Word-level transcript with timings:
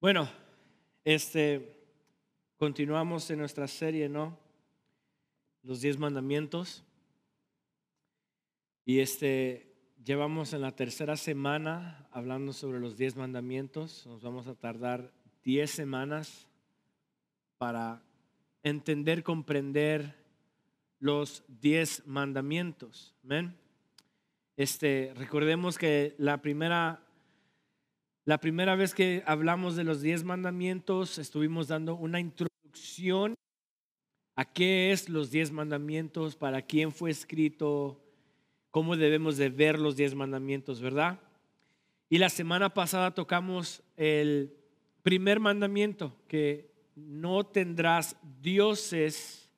Bueno, 0.00 0.30
este, 1.04 1.76
continuamos 2.56 3.30
en 3.30 3.38
nuestra 3.38 3.68
serie, 3.68 4.08
¿no? 4.08 4.38
Los 5.62 5.82
diez 5.82 5.98
mandamientos. 5.98 6.82
Y 8.86 9.00
este, 9.00 9.76
llevamos 10.02 10.54
en 10.54 10.62
la 10.62 10.74
tercera 10.74 11.18
semana 11.18 12.08
hablando 12.12 12.54
sobre 12.54 12.80
los 12.80 12.96
diez 12.96 13.14
mandamientos. 13.14 14.06
Nos 14.06 14.22
vamos 14.22 14.46
a 14.46 14.54
tardar 14.54 15.12
diez 15.44 15.70
semanas 15.70 16.48
para 17.58 18.02
entender, 18.62 19.22
comprender 19.22 20.16
los 20.98 21.44
diez 21.46 22.06
mandamientos. 22.06 23.14
Amén. 23.22 23.54
Este, 24.56 25.12
recordemos 25.14 25.76
que 25.76 26.14
la 26.16 26.40
primera 26.40 27.02
la 28.24 28.38
primera 28.38 28.76
vez 28.76 28.94
que 28.94 29.22
hablamos 29.26 29.76
de 29.76 29.84
los 29.84 30.02
diez 30.02 30.24
mandamientos, 30.24 31.18
estuvimos 31.18 31.68
dando 31.68 31.94
una 31.94 32.20
introducción 32.20 33.34
a 34.36 34.44
qué 34.44 34.92
es 34.92 35.08
los 35.08 35.30
diez 35.30 35.50
mandamientos, 35.50 36.36
para 36.36 36.62
quién 36.62 36.92
fue 36.92 37.10
escrito, 37.10 38.02
cómo 38.70 38.96
debemos 38.96 39.36
de 39.36 39.48
ver 39.48 39.78
los 39.78 39.96
diez 39.96 40.14
mandamientos, 40.14 40.80
¿verdad? 40.80 41.20
Y 42.08 42.18
la 42.18 42.28
semana 42.28 42.74
pasada 42.74 43.14
tocamos 43.14 43.82
el 43.96 44.56
primer 45.02 45.40
mandamiento, 45.40 46.16
que 46.28 46.70
no 46.94 47.44
tendrás 47.44 48.16
dioses 48.40 49.50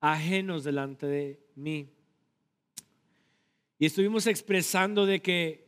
ajenos 0.00 0.64
delante 0.64 1.06
de 1.06 1.40
mí. 1.54 1.88
Y 3.78 3.86
estuvimos 3.86 4.26
expresando 4.26 5.06
de 5.06 5.20
que 5.20 5.61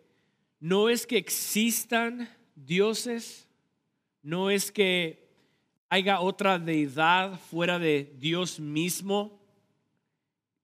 no 0.64 0.88
es 0.88 1.06
que 1.06 1.18
existan 1.18 2.26
dioses, 2.54 3.46
no 4.22 4.48
es 4.48 4.72
que 4.72 5.28
haya 5.90 6.20
otra 6.20 6.58
deidad 6.58 7.38
fuera 7.38 7.78
de 7.78 8.14
Dios 8.16 8.58
mismo, 8.58 9.38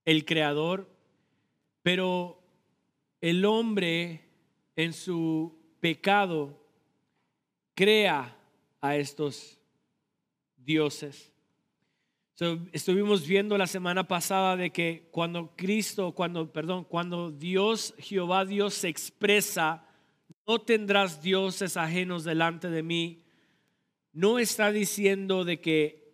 el 0.03 0.25
creador, 0.25 0.89
pero 1.83 2.41
el 3.21 3.45
hombre 3.45 4.21
en 4.75 4.93
su 4.93 5.55
pecado 5.79 6.59
crea 7.75 8.35
a 8.81 8.95
estos 8.95 9.59
dioses. 10.57 11.31
estuvimos 12.71 13.27
viendo 13.27 13.55
la 13.55 13.67
semana 13.67 14.07
pasada 14.07 14.57
de 14.57 14.71
que 14.71 15.07
cuando 15.11 15.53
Cristo, 15.55 16.13
cuando, 16.13 16.51
perdón, 16.51 16.85
cuando 16.85 17.29
Dios, 17.29 17.93
Jehová 17.99 18.45
Dios 18.45 18.73
se 18.73 18.87
expresa 18.87 19.85
no 20.51 20.59
tendrás 20.59 21.21
dioses 21.21 21.77
ajenos 21.77 22.25
delante 22.25 22.69
de 22.69 22.83
mí, 22.83 23.23
no 24.11 24.37
está 24.37 24.69
diciendo 24.69 25.45
de 25.45 25.61
que 25.61 26.13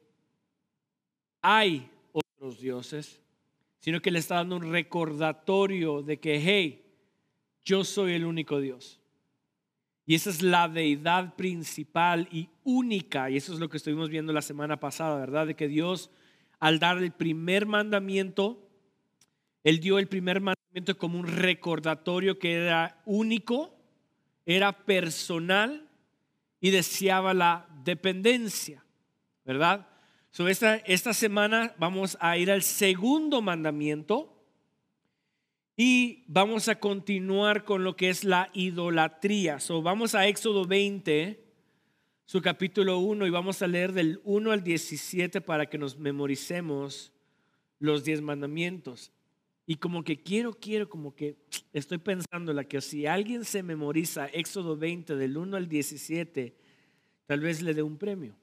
hay 1.41 1.89
otros 2.11 2.59
dioses, 2.59 3.19
sino 3.79 3.99
que 3.99 4.11
le 4.11 4.19
está 4.19 4.35
dando 4.35 4.57
un 4.57 4.71
recordatorio 4.71 6.03
de 6.03 6.19
que, 6.19 6.39
hey, 6.39 6.85
yo 7.65 7.83
soy 7.83 8.13
el 8.13 8.25
único 8.25 8.59
Dios. 8.59 8.99
Y 10.05 10.13
esa 10.13 10.29
es 10.29 10.43
la 10.43 10.69
deidad 10.69 11.35
principal 11.35 12.29
y 12.31 12.47
única, 12.63 13.31
y 13.31 13.37
eso 13.37 13.53
es 13.53 13.59
lo 13.59 13.69
que 13.69 13.77
estuvimos 13.77 14.09
viendo 14.09 14.33
la 14.33 14.43
semana 14.43 14.79
pasada, 14.79 15.17
¿verdad? 15.17 15.47
De 15.47 15.55
que 15.55 15.67
Dios, 15.67 16.11
al 16.59 16.77
dar 16.77 16.99
el 16.99 17.11
primer 17.11 17.65
mandamiento, 17.65 18.69
Él 19.63 19.79
dio 19.79 19.97
el 19.97 20.07
primer 20.07 20.41
mandamiento 20.41 20.95
como 20.95 21.17
un 21.17 21.25
recordatorio 21.25 22.37
que 22.37 22.53
era 22.53 23.01
único 23.07 23.76
era 24.47 24.71
personal 24.71 25.85
y 26.61 26.71
deseaba 26.71 27.33
la 27.33 27.67
dependencia, 27.83 28.83
¿verdad? 29.43 29.87
So 30.31 30.47
esta, 30.47 30.77
esta 30.77 31.13
semana 31.13 31.75
vamos 31.77 32.17
a 32.21 32.37
ir 32.37 32.49
al 32.49 32.63
segundo 32.63 33.41
mandamiento 33.41 34.33
y 35.75 36.23
vamos 36.27 36.69
a 36.69 36.79
continuar 36.79 37.65
con 37.65 37.83
lo 37.83 37.97
que 37.97 38.09
es 38.09 38.23
la 38.23 38.49
idolatría. 38.53 39.59
So 39.59 39.81
vamos 39.81 40.15
a 40.15 40.27
Éxodo 40.27 40.65
20, 40.65 41.43
su 42.25 42.41
capítulo 42.41 42.99
1, 42.99 43.27
y 43.27 43.29
vamos 43.29 43.61
a 43.61 43.67
leer 43.67 43.91
del 43.91 44.21
1 44.23 44.51
al 44.51 44.63
17 44.63 45.41
para 45.41 45.65
que 45.65 45.77
nos 45.77 45.97
memoricemos 45.97 47.11
los 47.79 48.05
10 48.05 48.21
mandamientos. 48.21 49.11
Y 49.69 49.75
como 49.75 50.01
que 50.01 50.15
quiero, 50.23 50.53
quiero, 50.53 50.87
como 50.87 51.13
que 51.13 51.35
estoy 51.73 51.97
pensando 51.97 52.53
la 52.53 52.63
que 52.63 52.79
si 52.79 53.05
alguien 53.05 53.43
se 53.43 53.61
memoriza 53.61 54.27
Éxodo 54.27 54.77
20 54.77 55.17
del 55.17 55.37
1 55.37 55.57
al 55.57 55.67
17, 55.67 56.55
tal 57.25 57.41
vez 57.41 57.61
le 57.61 57.73
dé 57.73 57.83
un 57.83 57.97
premio. 57.97 58.33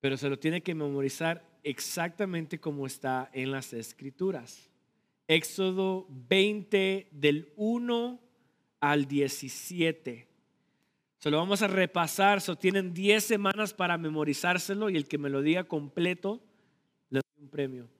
Pero 0.00 0.16
se 0.16 0.30
lo 0.30 0.38
tiene 0.38 0.62
que 0.62 0.74
memorizar 0.74 1.46
exactamente 1.62 2.58
como 2.58 2.86
está 2.86 3.28
en 3.34 3.50
las 3.50 3.74
escrituras. 3.74 4.70
Éxodo 5.26 6.06
20 6.08 7.08
del 7.10 7.52
1 7.56 8.20
al 8.80 9.06
17. 9.06 10.28
Se 11.18 11.30
lo 11.30 11.36
vamos 11.36 11.60
a 11.60 11.66
repasar, 11.66 12.40
so 12.40 12.56
tienen 12.56 12.94
10 12.94 13.22
semanas 13.22 13.74
para 13.74 13.98
memorizárselo 13.98 14.88
y 14.88 14.96
el 14.96 15.06
que 15.06 15.18
me 15.18 15.28
lo 15.28 15.42
diga 15.42 15.64
completo 15.64 16.40
le 17.10 17.20
doy 17.20 17.44
un 17.44 17.50
premio. 17.50 17.97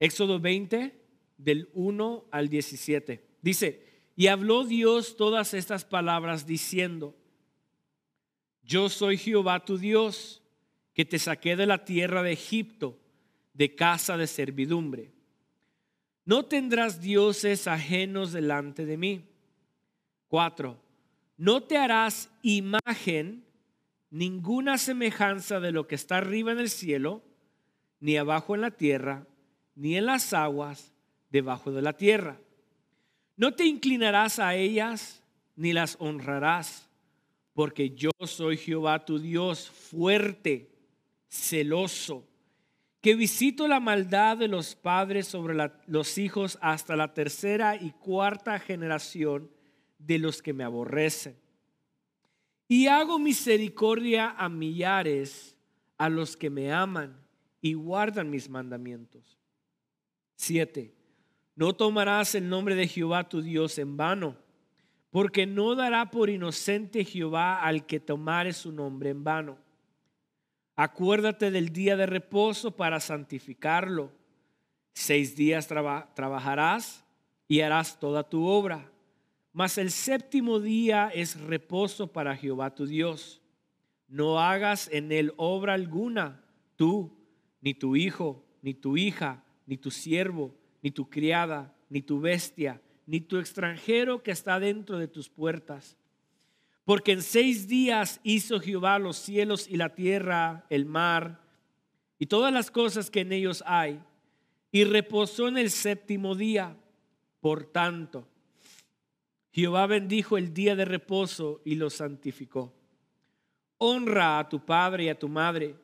Éxodo 0.00 0.40
20, 0.40 0.94
del 1.38 1.70
1 1.74 2.24
al 2.30 2.48
17. 2.48 3.24
Dice, 3.42 3.86
y 4.16 4.26
habló 4.26 4.64
Dios 4.64 5.16
todas 5.16 5.54
estas 5.54 5.84
palabras 5.84 6.46
diciendo, 6.46 7.14
yo 8.62 8.88
soy 8.88 9.16
Jehová 9.16 9.64
tu 9.64 9.78
Dios, 9.78 10.42
que 10.92 11.04
te 11.04 11.18
saqué 11.18 11.56
de 11.56 11.66
la 11.66 11.84
tierra 11.84 12.22
de 12.22 12.32
Egipto, 12.32 12.98
de 13.54 13.74
casa 13.74 14.16
de 14.16 14.26
servidumbre. 14.26 15.12
No 16.24 16.44
tendrás 16.44 17.00
dioses 17.00 17.66
ajenos 17.66 18.32
delante 18.32 18.84
de 18.84 18.96
mí. 18.96 19.24
4. 20.26 20.78
No 21.38 21.62
te 21.62 21.78
harás 21.78 22.30
imagen, 22.42 23.46
ninguna 24.10 24.76
semejanza 24.76 25.60
de 25.60 25.72
lo 25.72 25.86
que 25.86 25.94
está 25.94 26.18
arriba 26.18 26.52
en 26.52 26.58
el 26.58 26.68
cielo, 26.68 27.22
ni 28.00 28.16
abajo 28.16 28.54
en 28.54 28.60
la 28.60 28.72
tierra, 28.72 29.26
ni 29.78 29.96
en 29.96 30.06
las 30.06 30.32
aguas 30.32 30.92
debajo 31.30 31.70
de 31.70 31.82
la 31.82 31.92
tierra. 31.92 32.40
No 33.36 33.54
te 33.54 33.64
inclinarás 33.64 34.40
a 34.40 34.56
ellas 34.56 35.22
ni 35.54 35.72
las 35.72 35.96
honrarás, 36.00 36.90
porque 37.54 37.90
yo 37.90 38.10
soy 38.26 38.56
Jehová 38.56 39.04
tu 39.04 39.20
Dios, 39.20 39.70
fuerte, 39.70 40.68
celoso, 41.28 42.26
que 43.00 43.14
visito 43.14 43.68
la 43.68 43.78
maldad 43.78 44.36
de 44.36 44.48
los 44.48 44.74
padres 44.74 45.28
sobre 45.28 45.56
los 45.86 46.18
hijos 46.18 46.58
hasta 46.60 46.96
la 46.96 47.14
tercera 47.14 47.76
y 47.76 47.92
cuarta 47.92 48.58
generación 48.58 49.48
de 49.98 50.18
los 50.18 50.42
que 50.42 50.52
me 50.52 50.64
aborrecen. 50.64 51.36
Y 52.66 52.88
hago 52.88 53.20
misericordia 53.20 54.34
a 54.36 54.48
millares 54.48 55.56
a 55.96 56.08
los 56.08 56.36
que 56.36 56.50
me 56.50 56.72
aman 56.72 57.16
y 57.60 57.74
guardan 57.74 58.28
mis 58.28 58.48
mandamientos. 58.48 59.37
7. 60.38 60.94
No 61.56 61.74
tomarás 61.74 62.36
el 62.36 62.48
nombre 62.48 62.76
de 62.76 62.86
Jehová 62.86 63.28
tu 63.28 63.42
Dios 63.42 63.76
en 63.78 63.96
vano, 63.96 64.36
porque 65.10 65.46
no 65.46 65.74
dará 65.74 66.10
por 66.10 66.30
inocente 66.30 67.04
Jehová 67.04 67.60
al 67.60 67.86
que 67.86 67.98
tomare 67.98 68.52
su 68.52 68.70
nombre 68.70 69.10
en 69.10 69.24
vano. 69.24 69.58
Acuérdate 70.76 71.50
del 71.50 71.70
día 71.70 71.96
de 71.96 72.06
reposo 72.06 72.76
para 72.76 73.00
santificarlo. 73.00 74.12
Seis 74.92 75.34
días 75.34 75.66
trabajarás 75.66 77.04
y 77.48 77.60
harás 77.62 77.98
toda 77.98 78.28
tu 78.28 78.46
obra. 78.46 78.92
Mas 79.52 79.76
el 79.76 79.90
séptimo 79.90 80.60
día 80.60 81.10
es 81.12 81.40
reposo 81.40 82.12
para 82.12 82.36
Jehová 82.36 82.76
tu 82.76 82.86
Dios. 82.86 83.42
No 84.06 84.38
hagas 84.38 84.88
en 84.92 85.10
él 85.10 85.34
obra 85.36 85.74
alguna, 85.74 86.44
tú, 86.76 87.18
ni 87.60 87.74
tu 87.74 87.96
hijo, 87.96 88.44
ni 88.62 88.72
tu 88.72 88.96
hija 88.96 89.44
ni 89.68 89.76
tu 89.76 89.90
siervo, 89.90 90.56
ni 90.80 90.90
tu 90.90 91.10
criada, 91.10 91.74
ni 91.90 92.00
tu 92.00 92.18
bestia, 92.20 92.80
ni 93.04 93.20
tu 93.20 93.36
extranjero 93.36 94.22
que 94.22 94.30
está 94.30 94.58
dentro 94.58 94.98
de 94.98 95.08
tus 95.08 95.28
puertas. 95.28 95.98
Porque 96.84 97.12
en 97.12 97.20
seis 97.20 97.68
días 97.68 98.18
hizo 98.22 98.60
Jehová 98.60 98.98
los 98.98 99.18
cielos 99.18 99.68
y 99.68 99.76
la 99.76 99.94
tierra, 99.94 100.64
el 100.70 100.86
mar 100.86 101.42
y 102.18 102.26
todas 102.26 102.50
las 102.50 102.70
cosas 102.70 103.10
que 103.10 103.20
en 103.20 103.30
ellos 103.30 103.62
hay, 103.66 104.00
y 104.72 104.84
reposó 104.84 105.48
en 105.48 105.58
el 105.58 105.70
séptimo 105.70 106.34
día. 106.34 106.74
Por 107.40 107.64
tanto, 107.64 108.26
Jehová 109.52 109.86
bendijo 109.86 110.38
el 110.38 110.54
día 110.54 110.76
de 110.76 110.86
reposo 110.86 111.60
y 111.62 111.74
lo 111.74 111.90
santificó. 111.90 112.72
Honra 113.76 114.38
a 114.38 114.48
tu 114.48 114.64
padre 114.64 115.04
y 115.04 115.08
a 115.10 115.18
tu 115.18 115.28
madre 115.28 115.76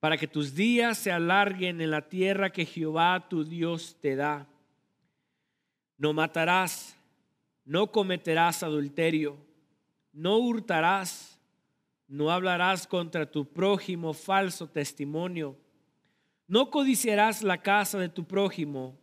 para 0.00 0.16
que 0.16 0.28
tus 0.28 0.54
días 0.54 0.98
se 0.98 1.10
alarguen 1.10 1.80
en 1.80 1.90
la 1.90 2.08
tierra 2.08 2.50
que 2.50 2.64
Jehová 2.64 3.28
tu 3.28 3.44
Dios 3.44 3.96
te 4.00 4.14
da. 4.14 4.46
No 5.96 6.12
matarás, 6.12 6.96
no 7.64 7.90
cometerás 7.90 8.62
adulterio, 8.62 9.36
no 10.12 10.38
hurtarás, 10.38 11.38
no 12.06 12.30
hablarás 12.30 12.86
contra 12.86 13.30
tu 13.30 13.44
prójimo 13.44 14.14
falso 14.14 14.68
testimonio, 14.68 15.56
no 16.46 16.70
codiciarás 16.70 17.42
la 17.42 17.60
casa 17.60 17.98
de 17.98 18.08
tu 18.08 18.24
prójimo, 18.24 18.96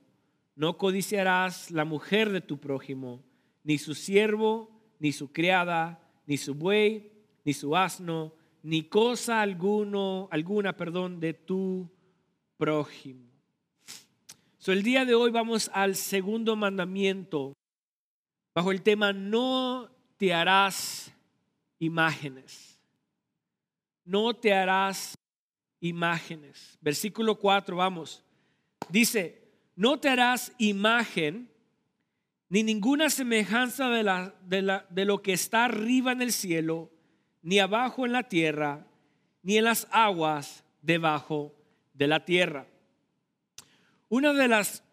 no 0.55 0.77
codiciarás 0.77 1.69
la 1.69 1.83
mujer 1.83 2.31
de 2.31 2.41
tu 2.41 2.57
prójimo, 2.57 3.21
ni 3.63 3.77
su 3.77 3.93
siervo, 3.93 4.71
ni 4.99 5.11
su 5.11 5.31
criada, 5.31 5.99
ni 6.25 6.37
su 6.37 6.55
buey, 6.55 7.11
ni 7.43 7.53
su 7.53 7.75
asno, 7.75 8.33
ni 8.65 8.81
cosa 8.89 9.41
alguno, 9.41 10.27
alguna, 10.31 10.75
perdón, 10.75 11.19
de 11.19 11.35
tu 11.35 11.87
prójimo. 12.57 13.29
So, 14.57 14.71
el 14.71 14.81
día 14.81 15.05
de 15.05 15.13
hoy 15.13 15.29
vamos 15.29 15.69
al 15.71 15.95
segundo 15.95 16.55
mandamiento 16.55 17.53
bajo 18.55 18.71
el 18.71 18.81
tema 18.81 19.13
no 19.13 19.91
te 20.17 20.33
harás 20.33 21.13
imágenes. 21.77 22.81
No 24.03 24.33
te 24.33 24.51
harás 24.51 25.15
imágenes. 25.79 26.79
Versículo 26.81 27.37
4, 27.37 27.75
vamos. 27.75 28.23
Dice, 28.89 29.43
no 29.75 29.99
te 29.99 30.09
harás 30.09 30.51
imagen 30.57 31.51
ni 32.49 32.63
ninguna 32.63 33.11
semejanza 33.11 33.89
de, 33.89 34.01
la, 34.01 34.33
de, 34.41 34.63
la, 34.63 34.87
de 34.89 35.05
lo 35.05 35.21
que 35.21 35.33
está 35.33 35.65
arriba 35.65 36.13
en 36.13 36.23
el 36.23 36.31
cielo, 36.31 36.89
ni 37.45 37.59
abajo 37.59 38.07
en 38.07 38.11
la 38.11 38.23
tierra, 38.23 38.87
ni 39.43 39.57
en 39.57 39.65
las 39.65 39.87
aguas 39.91 40.63
debajo 40.81 41.53
de 41.93 42.07
la 42.07 42.25
tierra. 42.25 42.65
Una 44.09 44.33
de 44.33 44.47
las 44.47 44.83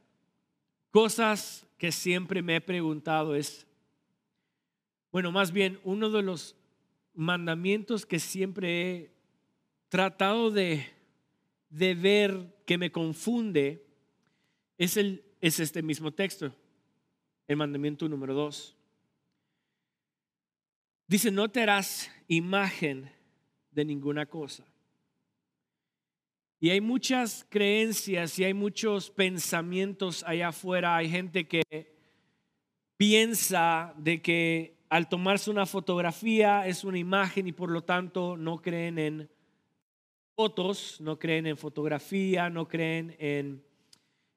cosas 0.91 1.67
que 1.79 1.91
siempre 1.91 2.43
me 2.43 2.57
he 2.57 2.61
preguntado 2.61 3.35
es, 3.35 3.67
bueno, 5.11 5.33
más 5.33 5.51
bien 5.51 5.81
uno 5.83 6.11
de 6.11 6.21
los 6.21 6.55
mandamientos 7.15 8.05
que 8.05 8.19
siempre 8.19 8.83
he 8.83 9.11
tratado 9.89 10.51
de, 10.51 10.91
de 11.71 11.95
ver 11.95 12.55
que 12.67 12.77
me 12.77 12.93
confunde 12.93 13.87
es, 14.77 14.99
el, 14.99 15.25
es 15.41 15.59
este 15.59 15.83
mismo 15.83 16.13
texto, 16.13 16.55
el 17.49 17.57
mandamiento 17.57 18.07
número 18.11 18.35
dos. 18.35 18.77
Dice, 21.13 21.31
no 21.31 21.51
te 21.51 21.61
harás 21.61 22.11
imagen 22.27 23.13
de 23.71 23.85
ninguna 23.85 24.25
cosa. 24.25 24.65
Y 26.59 26.71
hay 26.71 26.81
muchas 26.81 27.47
creencias 27.51 28.39
y 28.39 28.45
hay 28.45 28.55
muchos 28.55 29.11
pensamientos 29.11 30.25
allá 30.27 30.49
afuera. 30.49 30.97
Hay 30.97 31.11
gente 31.11 31.47
que 31.47 31.95
piensa 32.97 33.93
de 33.99 34.23
que 34.23 34.79
al 34.89 35.11
tomarse 35.11 35.51
una 35.51 35.67
fotografía 35.67 36.67
es 36.67 36.83
una 36.83 36.97
imagen 36.97 37.47
y 37.47 37.53
por 37.53 37.71
lo 37.71 37.85
tanto 37.85 38.39
no 38.39 38.63
creen 38.63 38.99
en 38.99 39.31
fotos, 40.35 40.99
no 40.99 41.19
creen 41.19 41.47
en 41.47 41.59
fotografía, 41.59 42.49
no 42.49 42.67
creen 42.67 43.15
en 43.19 43.63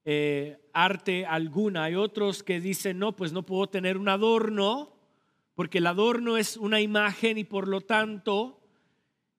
eh, 0.03 0.59
arte 0.73 1.25
alguna. 1.25 1.85
Hay 1.85 1.95
otros 1.95 2.43
que 2.43 2.59
dicen, 2.59 2.99
no, 2.99 3.15
pues 3.15 3.31
no 3.31 3.45
puedo 3.45 3.67
tener 3.67 3.97
un 3.97 4.09
adorno 4.09 4.94
porque 5.55 5.77
el 5.77 5.87
adorno 5.87 6.37
es 6.37 6.57
una 6.57 6.81
imagen 6.81 7.37
y 7.37 7.45
por 7.45 7.67
lo 7.67 7.81
tanto 7.81 8.61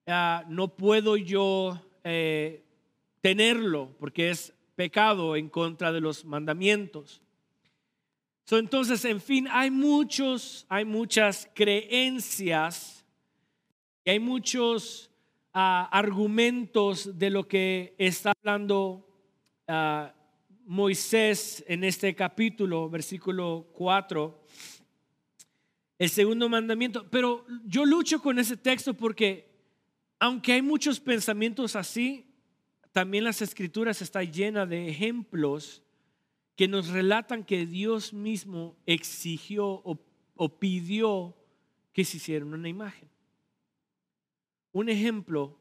ah, 0.06 0.44
no 0.48 0.74
puedo 0.74 1.16
yo 1.16 1.80
eh, 2.02 2.64
tenerlo 3.20 3.94
porque 4.00 4.30
es 4.30 4.54
pecado 4.74 5.36
en 5.36 5.48
contra 5.48 5.92
de 5.92 6.00
los 6.00 6.24
mandamientos. 6.24 7.22
entonces, 8.50 9.04
en 9.04 9.20
fin, 9.20 9.48
hay 9.50 9.70
muchos, 9.70 10.66
hay 10.68 10.84
muchas 10.84 11.50
creencias 11.54 13.04
y 14.04 14.10
hay 14.10 14.20
muchos 14.20 15.10
ah, 15.52 15.88
argumentos 15.92 17.18
de 17.18 17.30
lo 17.30 17.46
que 17.46 17.94
está 17.98 18.32
hablando 18.38 19.06
ah, 19.68 20.14
Moisés 20.64 21.64
en 21.68 21.84
este 21.84 22.14
capítulo, 22.14 22.88
versículo 22.88 23.68
4. 23.72 24.46
El 25.98 26.10
segundo 26.10 26.48
mandamiento, 26.48 27.08
pero 27.10 27.46
yo 27.64 27.86
lucho 27.86 28.20
con 28.20 28.38
ese 28.38 28.56
texto 28.56 28.94
porque 28.94 29.46
aunque 30.18 30.52
hay 30.52 30.62
muchos 30.62 31.00
pensamientos 31.00 31.76
así, 31.76 32.26
también 32.92 33.24
las 33.24 33.42
escrituras 33.42 34.00
están 34.00 34.32
llenas 34.32 34.68
de 34.68 34.88
ejemplos 34.88 35.82
que 36.54 36.68
nos 36.68 36.88
relatan 36.88 37.44
que 37.44 37.66
Dios 37.66 38.14
mismo 38.14 38.76
exigió 38.86 39.82
o, 39.84 40.58
pidió 40.58 41.36
que 41.92 42.04
se 42.04 42.16
hiciera 42.16 42.44
una 42.44 42.68
imagen. 42.68 43.10
Un 44.72 44.88
ejemplo, 44.88 45.58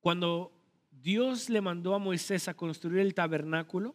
cuando 0.00 0.52
Dios 0.90 1.50
le 1.50 1.60
mandó 1.60 1.94
a 1.94 1.98
Moisés 1.98 2.48
a 2.48 2.54
construir 2.54 3.00
el 3.00 3.14
tabernáculo, 3.14 3.94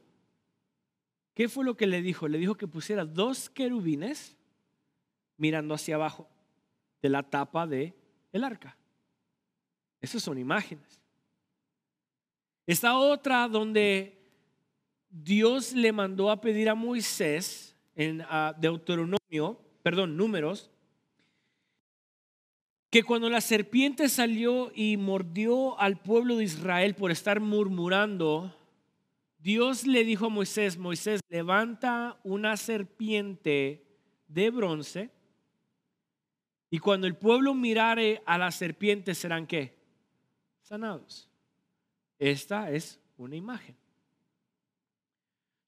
¿qué 1.34 1.50
fue 1.50 1.66
lo 1.66 1.76
que 1.76 1.88
le 1.88 2.02
dijo? 2.04 2.28
Le 2.28 2.38
dijo 2.38 2.56
que 2.56 2.68
pusiera 2.68 3.06
dos 3.06 3.50
querubines 3.50 4.35
mirando 5.38 5.74
hacia 5.74 5.96
abajo 5.96 6.28
de 7.02 7.10
la 7.10 7.24
tapa 7.24 7.68
de 7.68 7.94
el 8.32 8.44
arca. 8.44 8.78
Esas 10.02 10.22
son 10.22 10.38
imágenes. 10.38 11.02
Esta 12.68 12.98
otra 12.98 13.48
donde 13.48 14.18
Dios 15.10 15.74
le 15.74 15.92
mandó 15.92 16.32
a 16.32 16.42
pedir 16.42 16.70
a 16.70 16.76
Moisés 16.76 17.76
en 17.96 18.24
Deuteronomio, 18.60 19.60
perdón, 19.84 20.18
números, 20.18 20.70
que 22.90 23.04
cuando 23.04 23.30
la 23.30 23.42
serpiente 23.42 24.10
salió 24.10 24.72
y 24.74 24.98
mordió 24.98 25.80
al 25.80 26.02
pueblo 26.02 26.38
de 26.38 26.46
Israel 26.46 26.96
por 26.96 27.12
estar 27.12 27.40
murmurando, 27.40 28.56
Dios 29.38 29.86
le 29.86 30.04
dijo 30.04 30.28
a 30.28 30.30
Moisés, 30.30 30.78
Moisés, 30.78 31.22
levanta 31.30 32.20
una 32.24 32.58
serpiente 32.58 33.86
de 34.28 34.50
bronce 34.50 35.15
y 36.76 36.80
cuando 36.80 37.08
el 37.08 37.16
pueblo 37.16 37.54
mirare 37.54 38.22
a 38.26 38.38
la 38.38 38.52
serpiente 38.52 39.16
serán 39.16 39.48
qué? 39.48 39.78
Sanados. 40.62 41.30
Esta 42.20 42.70
es 42.70 43.00
una 43.16 43.38
imagen. 43.38 43.78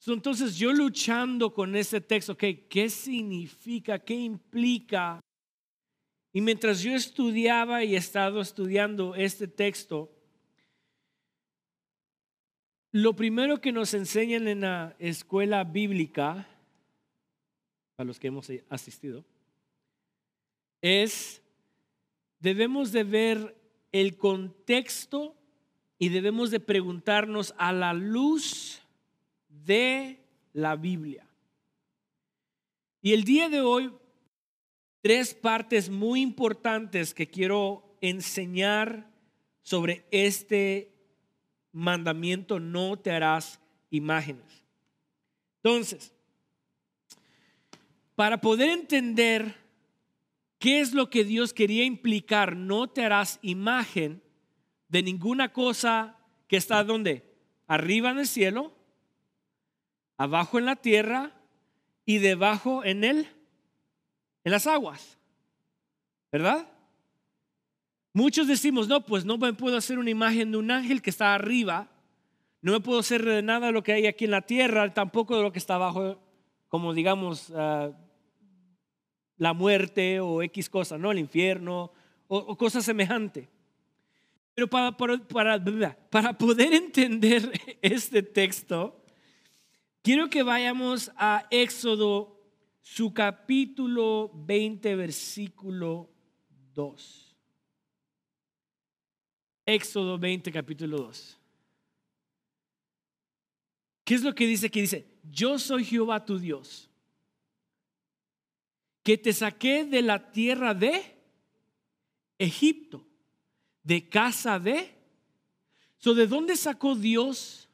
Entonces 0.06 0.58
yo 0.58 0.74
luchando 0.74 1.54
con 1.54 1.78
ese 1.78 2.02
texto, 2.02 2.36
¿qué 2.36 2.90
significa? 2.90 4.00
¿Qué 4.00 4.16
implica? 4.16 5.22
Y 6.34 6.42
mientras 6.42 6.82
yo 6.82 6.92
estudiaba 6.92 7.86
y 7.86 7.96
he 7.96 7.98
estado 7.98 8.42
estudiando 8.42 9.16
este 9.16 9.48
texto, 9.48 10.12
lo 12.92 13.16
primero 13.16 13.62
que 13.62 13.72
nos 13.72 13.94
enseñan 13.94 14.50
en 14.50 14.60
la 14.60 14.94
escuela 15.00 15.64
bíblica, 15.64 16.50
a 17.96 18.04
los 18.04 18.20
que 18.20 18.28
hemos 18.28 18.52
asistido, 18.68 19.24
es 20.82 21.42
debemos 22.40 22.92
de 22.92 23.04
ver 23.04 23.56
el 23.92 24.18
contexto 24.18 25.36
y 26.00 26.10
debemos 26.10 26.52
de 26.52 26.60
preguntarnos 26.60 27.54
a 27.58 27.72
la 27.72 27.94
luz 27.94 28.82
de 29.50 30.20
la 30.54 30.76
Biblia. 30.76 31.28
Y 33.02 33.14
el 33.14 33.24
día 33.24 33.50
de 33.50 33.62
hoy, 33.62 33.92
tres 35.02 35.34
partes 35.34 35.90
muy 35.90 36.22
importantes 36.22 37.14
que 37.14 37.28
quiero 37.28 37.98
enseñar 38.02 39.10
sobre 39.64 40.06
este 40.12 40.94
mandamiento, 41.72 42.60
no 42.60 42.98
te 42.98 43.12
harás 43.12 43.60
imágenes. 43.90 44.64
Entonces, 45.58 46.14
para 48.16 48.40
poder 48.40 48.70
entender 48.70 49.56
qué 50.60 50.80
es 50.80 50.94
lo 50.94 51.10
que 51.10 51.24
Dios 51.24 51.54
quería 51.54 51.84
implicar, 51.84 52.56
no 52.56 52.88
te 52.88 53.04
harás 53.04 53.40
imagen, 53.42 54.22
de 54.90 55.04
ninguna 55.04 55.52
cosa 55.52 56.18
que 56.48 56.58
está 56.58 56.84
donde? 56.84 57.24
Arriba 57.68 58.12
en 58.12 58.20
el 58.20 58.28
cielo, 58.28 58.74
abajo 60.18 60.58
en 60.58 60.66
la 60.66 60.78
tierra 60.78 61.34
y 62.06 62.20
debajo 62.20 62.86
en 62.86 63.04
el 63.04 63.28
en 64.44 64.52
las 64.52 64.66
aguas. 64.66 65.18
¿Verdad? 66.32 66.70
Muchos 68.14 68.48
decimos, 68.48 68.88
no, 68.88 69.06
pues 69.06 69.26
no 69.26 69.38
me 69.38 69.54
puedo 69.54 69.76
hacer 69.76 70.00
una 70.00 70.10
imagen 70.10 70.52
de 70.52 70.58
un 70.58 70.72
ángel 70.72 71.02
que 71.02 71.10
está 71.10 71.36
arriba, 71.36 71.90
no 72.62 72.72
me 72.72 72.80
puedo 72.80 73.00
hacer 73.00 73.24
de 73.26 73.42
nada 73.42 73.68
de 73.68 73.74
lo 73.74 73.84
que 73.84 73.92
hay 73.92 74.08
aquí 74.08 74.26
en 74.26 74.32
la 74.32 74.42
tierra, 74.42 74.94
tampoco 74.94 75.36
de 75.36 75.44
lo 75.44 75.52
que 75.52 75.60
está 75.60 75.76
abajo, 75.76 76.20
como 76.70 76.94
digamos, 76.94 77.52
ah, 77.56 77.92
la 79.38 79.54
muerte 79.54 80.20
o 80.20 80.42
X 80.42 80.70
cosa, 80.70 80.98
¿no? 80.98 81.12
El 81.12 81.20
infierno 81.20 81.92
o, 82.28 82.38
o 82.38 82.58
cosa 82.58 82.82
semejante. 82.82 83.50
Pero 84.58 84.68
para, 84.68 84.98
para, 84.98 86.36
poder 86.36 86.74
entender 86.74 87.78
este 87.84 88.24
texto, 88.24 89.00
quiero 90.02 90.32
que 90.32 90.42
vayamos 90.42 91.12
a 91.16 91.46
Éxodo 91.52 92.42
su 92.82 93.14
capítulo 93.14 94.32
20, 94.34 94.96
versículo 94.96 96.10
2. 96.74 97.38
Éxodo 99.68 100.18
20, 100.18 100.52
capítulo 100.52 100.98
2. 101.04 101.38
¿Qué 104.04 104.16
es 104.16 104.24
lo 104.24 104.34
que 104.34 104.48
dice 104.48 104.66
aquí? 104.66 104.82
Dice, 104.82 105.06
yo 105.30 105.60
soy 105.60 105.86
Jehová 105.86 106.26
tu 106.26 106.40
Dios, 106.40 106.87
que 109.08 109.18
te 109.18 109.32
saqué 109.32 109.86
de 109.86 110.02
la 110.02 110.34
tierra 110.34 110.74
de 110.74 111.02
Egipto, 112.38 113.08
de 113.82 114.10
casa 114.10 114.60
de... 114.60 114.94
So, 115.98 116.14
¿De 116.14 116.28
dónde 116.28 116.58
sacó 116.58 116.94
Dios 116.94 117.70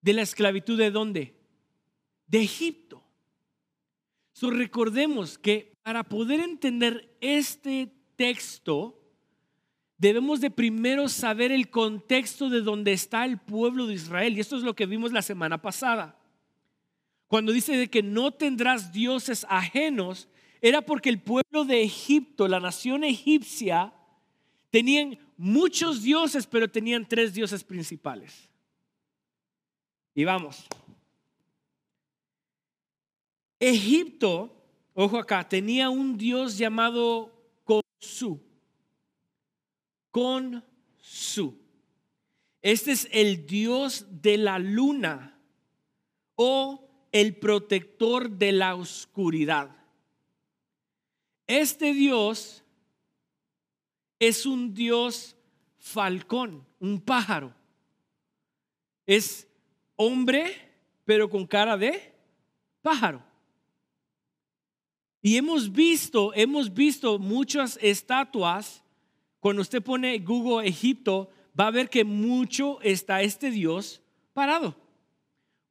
de 0.00 0.14
la 0.14 0.22
esclavitud? 0.22 0.76
¿De 0.76 0.90
dónde? 0.90 1.36
De 2.26 2.42
Egipto. 2.42 3.00
So, 4.32 4.50
recordemos 4.50 5.38
que 5.38 5.78
para 5.84 6.02
poder 6.02 6.40
entender 6.40 7.16
este 7.20 7.94
texto, 8.16 9.00
debemos 9.98 10.40
de 10.40 10.50
primero 10.50 11.08
saber 11.08 11.52
el 11.52 11.70
contexto 11.70 12.50
de 12.50 12.62
donde 12.62 12.92
está 12.92 13.24
el 13.24 13.38
pueblo 13.38 13.86
de 13.86 13.94
Israel. 13.94 14.36
Y 14.36 14.40
esto 14.40 14.56
es 14.56 14.64
lo 14.64 14.74
que 14.74 14.86
vimos 14.86 15.12
la 15.12 15.22
semana 15.22 15.62
pasada. 15.62 16.18
Cuando 17.32 17.50
dice 17.50 17.78
de 17.78 17.88
que 17.88 18.02
no 18.02 18.30
tendrás 18.30 18.92
dioses 18.92 19.46
ajenos, 19.48 20.28
era 20.60 20.82
porque 20.82 21.08
el 21.08 21.18
pueblo 21.18 21.64
de 21.64 21.82
Egipto, 21.82 22.46
la 22.46 22.60
nación 22.60 23.04
egipcia, 23.04 23.94
tenían 24.68 25.18
muchos 25.38 26.02
dioses, 26.02 26.46
pero 26.46 26.70
tenían 26.70 27.08
tres 27.08 27.32
dioses 27.32 27.64
principales. 27.64 28.50
Y 30.14 30.24
vamos. 30.24 30.66
Egipto, 33.58 34.54
ojo 34.92 35.16
acá, 35.16 35.48
tenía 35.48 35.88
un 35.88 36.18
dios 36.18 36.58
llamado 36.58 37.32
Konsu 37.64 38.42
con 40.10 40.62
su. 40.98 41.58
Este 42.60 42.92
es 42.92 43.08
el 43.10 43.46
Dios 43.46 44.04
de 44.20 44.36
la 44.36 44.58
luna 44.58 45.40
o 46.34 46.81
el 47.12 47.36
protector 47.36 48.30
de 48.30 48.52
la 48.52 48.74
oscuridad. 48.74 49.76
Este 51.46 51.92
Dios 51.92 52.64
es 54.18 54.46
un 54.46 54.72
Dios 54.72 55.36
falcón, 55.78 56.66
un 56.80 57.00
pájaro. 57.00 57.54
Es 59.04 59.46
hombre, 59.96 60.70
pero 61.04 61.28
con 61.28 61.46
cara 61.46 61.76
de 61.76 62.14
pájaro. 62.80 63.22
Y 65.20 65.36
hemos 65.36 65.70
visto, 65.70 66.32
hemos 66.34 66.72
visto 66.72 67.18
muchas 67.18 67.78
estatuas 67.80 68.82
cuando 69.38 69.62
usted 69.62 69.82
pone 69.82 70.18
Google 70.20 70.68
Egipto, 70.68 71.28
va 71.58 71.66
a 71.66 71.72
ver 71.72 71.90
que 71.90 72.04
mucho 72.04 72.80
está 72.80 73.22
este 73.22 73.50
Dios 73.50 74.00
parado. 74.32 74.76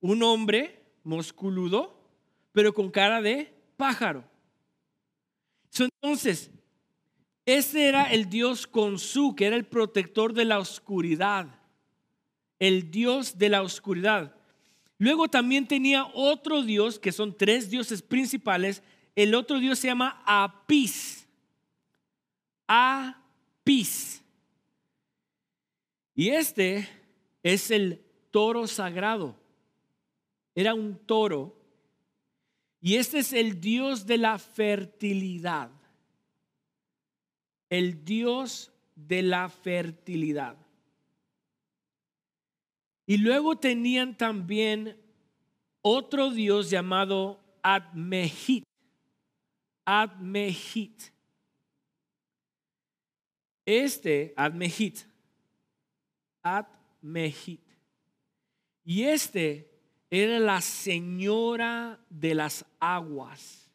Un 0.01 0.23
hombre 0.23 0.80
musculudo, 1.03 1.97
pero 2.51 2.73
con 2.73 2.89
cara 2.91 3.21
de 3.21 3.53
pájaro. 3.77 4.23
Entonces, 5.77 6.51
ese 7.45 7.87
era 7.87 8.11
el 8.11 8.29
Dios 8.29 8.67
Konsu, 8.67 9.35
que 9.35 9.45
era 9.45 9.55
el 9.55 9.65
protector 9.65 10.33
de 10.33 10.45
la 10.45 10.59
oscuridad. 10.59 11.59
El 12.59 12.91
Dios 12.91 13.37
de 13.37 13.49
la 13.49 13.61
oscuridad. 13.61 14.35
Luego 14.97 15.27
también 15.27 15.67
tenía 15.67 16.05
otro 16.13 16.61
Dios, 16.61 16.99
que 16.99 17.11
son 17.11 17.35
tres 17.35 17.69
dioses 17.69 18.01
principales. 18.01 18.83
El 19.15 19.33
otro 19.33 19.59
Dios 19.59 19.79
se 19.79 19.87
llama 19.87 20.21
Apis. 20.25 21.27
A 22.67 23.21
pis. 23.63 24.23
Y 26.13 26.29
este 26.29 26.87
es 27.41 27.71
el 27.71 28.03
toro 28.29 28.67
sagrado. 28.67 29.40
Era 30.55 30.73
un 30.73 30.97
toro. 31.05 31.57
Y 32.79 32.95
este 32.95 33.19
es 33.19 33.33
el 33.33 33.61
Dios 33.61 34.05
de 34.05 34.17
la 34.17 34.39
fertilidad. 34.39 35.69
El 37.69 38.03
Dios 38.03 38.71
de 38.95 39.21
la 39.21 39.49
fertilidad. 39.49 40.57
Y 43.05 43.17
luego 43.17 43.57
tenían 43.57 44.17
también 44.17 44.97
otro 45.81 46.31
Dios 46.31 46.69
llamado 46.69 47.39
Admehit. 47.61 48.63
Admehit. 49.85 51.11
Este, 53.65 54.33
Admehit, 54.35 54.99
Admehit. 56.41 57.61
Y 58.83 59.03
este 59.03 59.70
era 60.11 60.39
la 60.39 60.59
señora 60.59 61.97
de 62.09 62.35
las 62.35 62.65
aguas. 62.81 63.71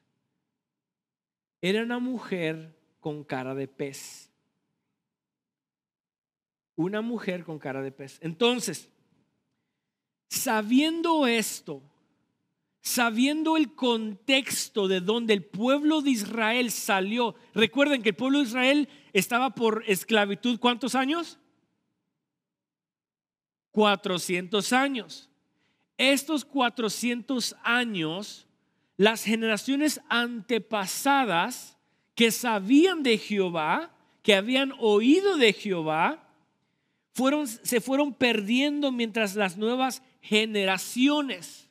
Era 1.62 1.82
una 1.82 1.98
mujer 1.98 2.76
con 3.00 3.24
cara 3.24 3.54
de 3.54 3.66
pez. 3.66 4.30
Una 6.76 7.00
mujer 7.00 7.42
con 7.42 7.58
cara 7.58 7.80
de 7.80 7.90
pez. 7.90 8.18
Entonces, 8.20 8.90
sabiendo 10.28 11.26
esto, 11.26 11.82
sabiendo 12.82 13.56
el 13.56 13.74
contexto 13.74 14.88
de 14.88 15.00
donde 15.00 15.32
el 15.32 15.42
pueblo 15.42 16.02
de 16.02 16.10
Israel 16.10 16.70
salió. 16.70 17.34
Recuerden 17.54 18.02
que 18.02 18.10
el 18.10 18.14
pueblo 18.14 18.38
de 18.38 18.44
Israel 18.44 18.88
estaba 19.14 19.54
por 19.54 19.84
esclavitud 19.86 20.60
¿cuántos 20.60 20.94
años? 20.94 21.38
400 23.72 24.72
años. 24.74 25.30
Estos 25.98 26.44
400 26.44 27.56
años, 27.62 28.46
las 28.96 29.24
generaciones 29.24 30.00
antepasadas 30.08 31.76
que 32.14 32.30
sabían 32.30 33.02
de 33.02 33.18
Jehová, 33.18 33.94
que 34.22 34.34
habían 34.34 34.72
oído 34.78 35.36
de 35.36 35.52
Jehová, 35.52 36.28
fueron, 37.12 37.46
se 37.46 37.80
fueron 37.80 38.12
perdiendo 38.12 38.92
mientras 38.92 39.36
las 39.36 39.56
nuevas 39.56 40.02
generaciones 40.20 41.66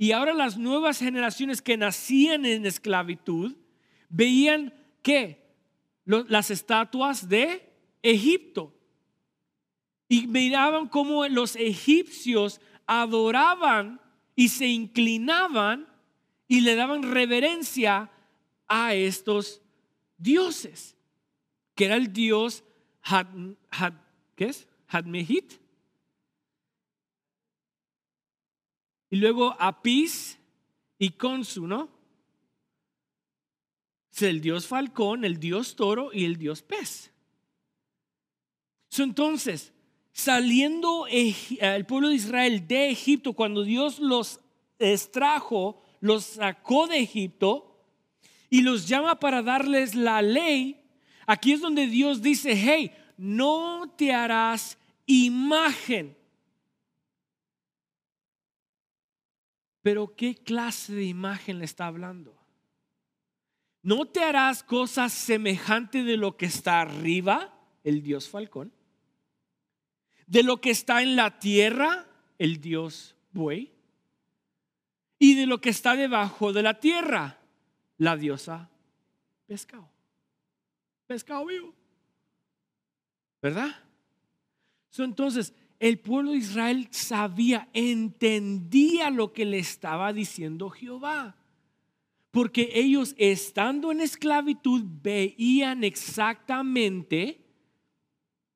y 0.00 0.12
ahora 0.12 0.32
las 0.32 0.56
nuevas 0.56 0.98
generaciones 0.98 1.60
que 1.60 1.76
nacían 1.76 2.46
en 2.46 2.64
esclavitud 2.64 3.54
veían 4.08 4.72
que 5.02 5.44
las 6.06 6.50
estatuas 6.50 7.28
de 7.28 7.70
Egipto. 8.00 8.74
Y 10.08 10.26
miraban 10.26 10.88
cómo 10.88 11.28
los 11.28 11.54
egipcios 11.54 12.62
adoraban 12.90 14.00
y 14.34 14.48
se 14.48 14.66
inclinaban 14.66 15.86
y 16.48 16.62
le 16.62 16.74
daban 16.74 17.04
reverencia 17.04 18.10
a 18.66 18.94
estos 18.94 19.62
dioses, 20.18 20.96
que 21.76 21.84
era 21.84 21.94
el 21.94 22.12
dios 22.12 22.64
Had. 23.02 23.28
Hadmehit, 24.88 25.52
Y 29.10 29.16
luego 29.16 29.54
Apis 29.60 30.38
y 30.98 31.10
Consu, 31.10 31.66
¿no? 31.66 31.90
Es 34.12 34.22
el 34.22 34.40
dios 34.40 34.66
falcón, 34.66 35.24
el 35.24 35.38
dios 35.38 35.76
toro 35.76 36.10
y 36.12 36.24
el 36.24 36.36
dios 36.36 36.62
pez. 36.62 37.12
entonces, 38.98 39.72
saliendo 40.12 41.06
el 41.08 41.86
pueblo 41.86 42.08
de 42.08 42.16
Israel 42.16 42.66
de 42.66 42.90
Egipto, 42.90 43.32
cuando 43.32 43.62
Dios 43.62 43.98
los 43.98 44.40
extrajo, 44.78 45.82
los 46.00 46.24
sacó 46.24 46.86
de 46.86 46.98
Egipto 46.98 47.84
y 48.48 48.62
los 48.62 48.88
llama 48.88 49.20
para 49.20 49.42
darles 49.42 49.94
la 49.94 50.22
ley, 50.22 50.80
aquí 51.26 51.52
es 51.52 51.60
donde 51.60 51.86
Dios 51.86 52.22
dice, 52.22 52.54
hey, 52.54 52.92
no 53.16 53.92
te 53.96 54.12
harás 54.12 54.78
imagen 55.06 56.16
Pero 59.82 60.14
¿qué 60.14 60.34
clase 60.34 60.94
de 60.94 61.04
imagen 61.04 61.58
le 61.58 61.64
está 61.64 61.86
hablando? 61.86 62.36
¿No 63.82 64.04
te 64.04 64.22
harás 64.22 64.62
cosas 64.62 65.12
semejantes 65.12 66.04
de 66.04 66.18
lo 66.18 66.36
que 66.36 66.46
está 66.46 66.82
arriba, 66.82 67.54
el 67.82 68.02
dios 68.02 68.28
falcón? 68.28 68.72
¿De 70.30 70.44
lo 70.44 70.60
que 70.60 70.70
está 70.70 71.02
en 71.02 71.16
la 71.16 71.40
tierra, 71.40 72.06
el 72.38 72.60
dios 72.60 73.16
buey? 73.32 73.72
¿Y 75.18 75.34
de 75.34 75.44
lo 75.46 75.60
que 75.60 75.70
está 75.70 75.96
debajo 75.96 76.52
de 76.52 76.62
la 76.62 76.78
tierra, 76.78 77.40
la 77.98 78.16
diosa 78.16 78.70
pescado? 79.48 79.90
Pescado 81.08 81.44
vivo. 81.46 81.74
¿Verdad? 83.42 83.74
entonces, 84.98 85.52
el 85.80 85.98
pueblo 85.98 86.30
de 86.30 86.36
Israel 86.36 86.86
sabía, 86.92 87.68
entendía 87.72 89.10
lo 89.10 89.32
que 89.32 89.44
le 89.44 89.58
estaba 89.58 90.12
diciendo 90.12 90.70
Jehová. 90.70 91.34
Porque 92.30 92.70
ellos 92.74 93.16
estando 93.18 93.90
en 93.90 94.00
esclavitud 94.00 94.84
veían 95.02 95.82
exactamente 95.82 97.39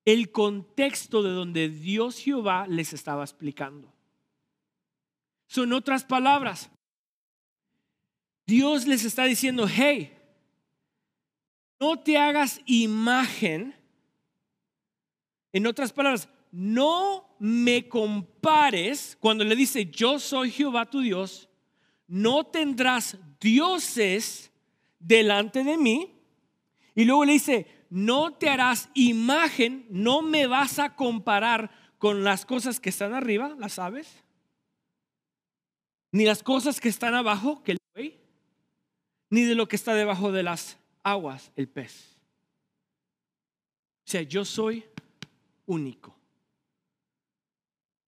el 0.04 0.30
contexto 0.30 1.23
de 1.23 1.30
donde 1.30 1.68
Dios 1.68 2.18
Jehová 2.18 2.66
les 2.68 2.92
estaba 2.92 3.23
explicando. 3.25 3.92
Son 5.46 5.73
otras 5.73 6.04
palabras. 6.04 6.70
Dios 8.46 8.87
les 8.87 9.04
está 9.04 9.25
diciendo, 9.25 9.66
hey, 9.68 10.12
no 11.80 11.99
te 11.99 12.18
hagas 12.18 12.61
imagen. 12.66 13.75
En 15.52 15.66
otras 15.66 15.92
palabras, 15.92 16.28
no 16.50 17.37
me 17.38 17.88
compares 17.88 19.16
cuando 19.20 19.44
le 19.44 19.56
dice, 19.56 19.87
yo 19.87 20.18
soy 20.18 20.50
Jehová 20.50 20.88
tu 20.88 21.00
Dios, 21.00 21.49
no 22.06 22.44
tendrás 22.44 23.18
dioses 23.40 24.50
delante 24.99 25.64
de 25.64 25.76
mí. 25.76 26.14
Y 26.94 27.04
luego 27.04 27.25
le 27.25 27.32
dice, 27.32 27.66
no 27.94 28.32
te 28.32 28.48
harás 28.48 28.88
imagen, 28.94 29.86
no 29.88 30.20
me 30.20 30.48
vas 30.48 30.80
a 30.80 30.96
comparar 30.96 31.70
con 31.98 32.24
las 32.24 32.44
cosas 32.44 32.80
que 32.80 32.90
están 32.90 33.14
arriba, 33.14 33.54
las 33.56 33.78
aves, 33.78 34.24
ni 36.10 36.24
las 36.24 36.42
cosas 36.42 36.80
que 36.80 36.88
están 36.88 37.14
abajo, 37.14 37.62
que 37.62 37.72
el 37.72 37.78
buey, 37.94 38.18
ni 39.30 39.42
de 39.42 39.54
lo 39.54 39.68
que 39.68 39.76
está 39.76 39.94
debajo 39.94 40.32
de 40.32 40.42
las 40.42 40.76
aguas, 41.04 41.52
el 41.54 41.68
pez. 41.68 42.18
O 44.04 44.10
sea, 44.10 44.22
yo 44.22 44.44
soy 44.44 44.84
único. 45.64 46.16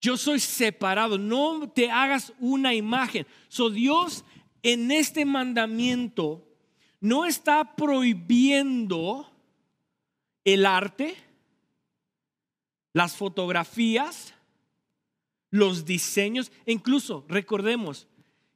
Yo 0.01 0.17
soy 0.17 0.41
separado, 0.41 1.17
no 1.17 1.69
te 1.69 1.89
hagas 1.89 2.33
una 2.41 2.73
imagen. 2.73 3.25
So 3.47 3.69
Dios 3.69 4.25
en 4.63 4.91
este 4.91 5.23
mandamiento 5.23 6.45
no 6.99 7.23
está 7.23 7.73
prohibiendo 7.77 9.31
el 10.47 10.65
arte, 10.65 11.13
las 12.93 13.17
fotografías, 13.17 14.33
los 15.49 15.83
diseños, 15.83 16.53
incluso 16.65 17.25
recordemos 17.27 18.07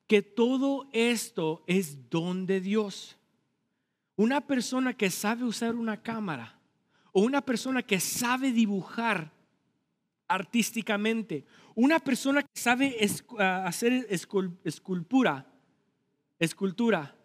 que 0.08 0.22
todo 0.22 0.88
esto 0.94 1.66
es 1.68 2.10
don 2.10 2.46
de 2.46 2.62
Dios. 2.62 3.18
Una 4.16 4.40
persona 4.40 4.94
que 4.94 5.10
sabe 5.10 5.44
usar 5.44 5.76
una 5.76 6.02
cámara 6.02 6.58
o 7.12 7.24
una 7.24 7.42
persona 7.42 7.84
que 7.84 8.00
sabe 8.00 8.54
dibujar 8.54 9.34
artísticamente, 10.30 11.44
una 11.76 12.00
persona 12.00 12.42
que 12.42 12.58
sabe 12.58 12.96
ah, 13.38 13.66
hacer 13.66 14.08
escultura, 14.64 15.46
escultura, 16.40 17.18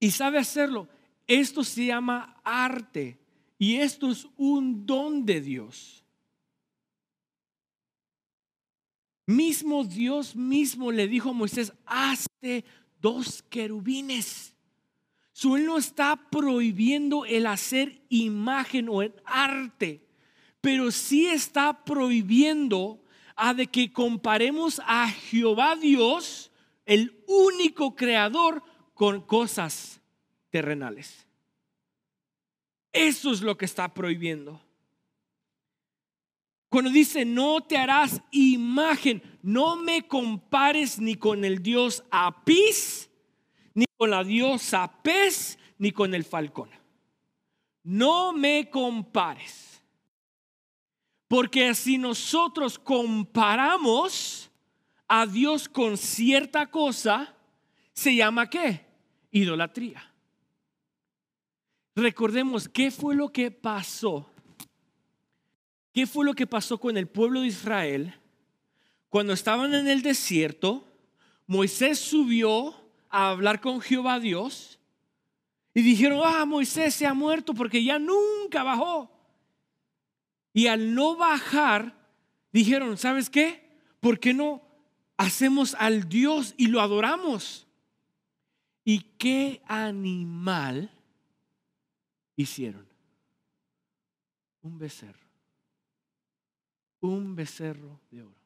y 0.00 0.10
sabe 0.10 0.38
hacerlo, 0.38 0.88
esto 1.26 1.64
se 1.64 1.86
llama 1.86 2.40
arte 2.44 3.18
y 3.58 3.76
esto 3.76 4.10
es 4.10 4.26
un 4.36 4.86
don 4.86 5.24
de 5.24 5.40
Dios. 5.40 6.04
Mismo 9.26 9.84
Dios 9.84 10.34
mismo 10.34 10.90
le 10.90 11.06
dijo 11.06 11.30
a 11.30 11.32
Moisés, 11.32 11.72
hazte 11.86 12.64
dos 13.00 13.42
querubines. 13.42 14.54
Él 15.44 15.66
no 15.66 15.78
está 15.78 16.30
prohibiendo 16.30 17.24
el 17.24 17.46
hacer 17.46 18.02
imagen 18.08 18.88
o 18.88 19.02
el 19.02 19.14
arte 19.24 20.02
pero 20.62 20.92
sí 20.92 21.26
está 21.26 21.84
prohibiendo 21.84 23.02
a 23.34 23.52
de 23.52 23.66
que 23.66 23.92
comparemos 23.92 24.80
a 24.86 25.08
Jehová 25.08 25.74
Dios, 25.76 26.52
el 26.86 27.20
único 27.26 27.96
creador, 27.96 28.62
con 28.94 29.20
cosas 29.22 30.00
terrenales. 30.52 31.26
Eso 32.92 33.32
es 33.32 33.40
lo 33.40 33.56
que 33.56 33.64
está 33.64 33.92
prohibiendo. 33.92 34.60
Cuando 36.68 36.90
dice, 36.90 37.24
no 37.24 37.60
te 37.62 37.76
harás 37.76 38.20
imagen, 38.30 39.22
no 39.42 39.76
me 39.76 40.06
compares 40.06 40.98
ni 40.98 41.16
con 41.16 41.44
el 41.44 41.62
dios 41.62 42.04
Apis, 42.10 43.10
ni 43.74 43.86
con 43.96 44.10
la 44.10 44.22
diosa 44.22 45.02
Pez, 45.02 45.58
ni 45.78 45.90
con 45.90 46.14
el 46.14 46.24
falcón. 46.24 46.70
No 47.82 48.32
me 48.32 48.68
compares. 48.70 49.82
Porque 51.28 51.74
si 51.74 51.96
nosotros 51.96 52.78
comparamos 52.78 54.50
a 55.08 55.26
Dios 55.26 55.68
con 55.68 55.96
cierta 55.96 56.70
cosa, 56.70 57.34
se 57.94 58.14
llama 58.14 58.48
qué? 58.50 58.84
Idolatría. 59.30 60.11
Recordemos 61.94 62.68
qué 62.68 62.90
fue 62.90 63.14
lo 63.14 63.30
que 63.30 63.50
pasó. 63.50 64.28
¿Qué 65.92 66.06
fue 66.06 66.24
lo 66.24 66.34
que 66.34 66.46
pasó 66.46 66.78
con 66.78 66.96
el 66.96 67.06
pueblo 67.06 67.42
de 67.42 67.48
Israel 67.48 68.14
cuando 69.10 69.34
estaban 69.34 69.74
en 69.74 69.88
el 69.88 70.02
desierto? 70.02 70.88
Moisés 71.46 71.98
subió 71.98 72.74
a 73.10 73.28
hablar 73.28 73.60
con 73.60 73.80
Jehová 73.82 74.18
Dios 74.18 74.78
y 75.74 75.82
dijeron, 75.82 76.20
ah, 76.24 76.46
Moisés 76.46 76.94
se 76.94 77.06
ha 77.06 77.12
muerto 77.12 77.52
porque 77.52 77.84
ya 77.84 77.98
nunca 77.98 78.62
bajó. 78.62 79.10
Y 80.54 80.66
al 80.66 80.94
no 80.94 81.16
bajar, 81.16 81.94
dijeron, 82.52 82.96
¿sabes 82.96 83.28
qué? 83.28 83.70
¿Por 84.00 84.18
qué 84.18 84.32
no 84.32 84.62
hacemos 85.18 85.74
al 85.78 86.08
Dios 86.08 86.54
y 86.56 86.68
lo 86.68 86.80
adoramos? 86.80 87.66
¿Y 88.84 89.00
qué 89.18 89.62
animal 89.66 90.90
hicieron? 92.36 92.86
Un 94.62 94.78
becerro. 94.78 95.26
Un 97.00 97.34
becerro 97.34 98.00
de 98.10 98.22
oro. 98.22 98.42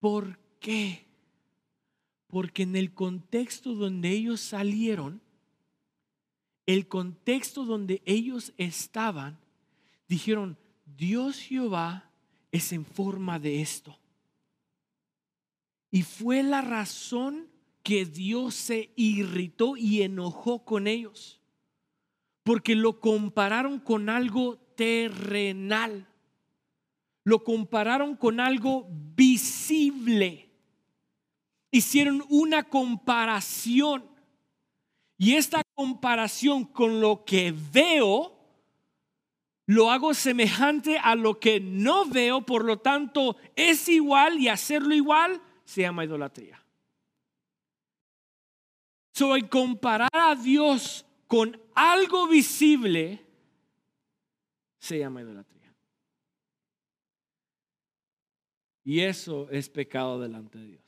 ¿Por 0.00 0.38
qué? 0.60 1.06
Porque 2.26 2.64
en 2.64 2.76
el 2.76 2.92
contexto 2.92 3.74
donde 3.74 4.10
ellos 4.10 4.40
salieron, 4.40 5.22
el 6.66 6.88
contexto 6.88 7.64
donde 7.64 8.02
ellos 8.04 8.52
estaban, 8.56 9.38
dijeron, 10.08 10.58
Dios 10.84 11.38
Jehová 11.38 12.10
es 12.52 12.72
en 12.72 12.84
forma 12.84 13.38
de 13.38 13.60
esto. 13.60 13.98
Y 15.90 16.02
fue 16.02 16.42
la 16.42 16.60
razón 16.60 17.48
que 17.84 18.06
Dios 18.06 18.54
se 18.54 18.90
irritó 18.96 19.76
y 19.76 20.02
enojó 20.02 20.64
con 20.64 20.86
ellos, 20.86 21.38
porque 22.42 22.74
lo 22.74 22.98
compararon 22.98 23.78
con 23.78 24.08
algo 24.08 24.56
terrenal, 24.74 26.08
lo 27.24 27.44
compararon 27.44 28.16
con 28.16 28.40
algo 28.40 28.88
visible, 29.14 30.50
hicieron 31.70 32.24
una 32.30 32.64
comparación. 32.64 34.04
Y 35.16 35.34
esta 35.34 35.62
comparación 35.74 36.64
con 36.64 37.00
lo 37.00 37.24
que 37.24 37.54
veo 37.72 38.34
lo 39.66 39.90
hago 39.90 40.14
semejante 40.14 40.98
a 40.98 41.14
lo 41.14 41.38
que 41.38 41.60
no 41.60 42.06
veo, 42.06 42.44
por 42.44 42.64
lo 42.64 42.78
tanto 42.78 43.36
es 43.56 43.88
igual 43.88 44.38
y 44.40 44.48
hacerlo 44.48 44.94
igual 44.94 45.40
se 45.64 45.82
llama 45.82 46.04
idolatría. 46.04 46.63
So, 49.14 49.32
comparar 49.48 50.10
a 50.12 50.34
Dios 50.34 51.06
con 51.28 51.56
algo 51.72 52.26
visible 52.26 53.24
se 54.80 54.98
llama 54.98 55.22
idolatría. 55.22 55.72
Y 58.82 59.02
eso 59.02 59.48
es 59.50 59.68
pecado 59.68 60.18
delante 60.18 60.58
de 60.58 60.66
Dios. 60.66 60.82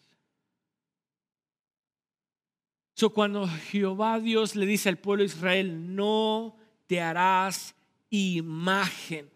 So, 2.94 3.10
cuando 3.10 3.46
Jehová 3.46 4.18
Dios 4.18 4.56
le 4.56 4.66
dice 4.66 4.88
al 4.88 4.98
pueblo 4.98 5.22
de 5.22 5.26
Israel, 5.26 5.94
no 5.94 6.56
te 6.88 7.00
harás 7.00 7.76
imagen. 8.10 9.30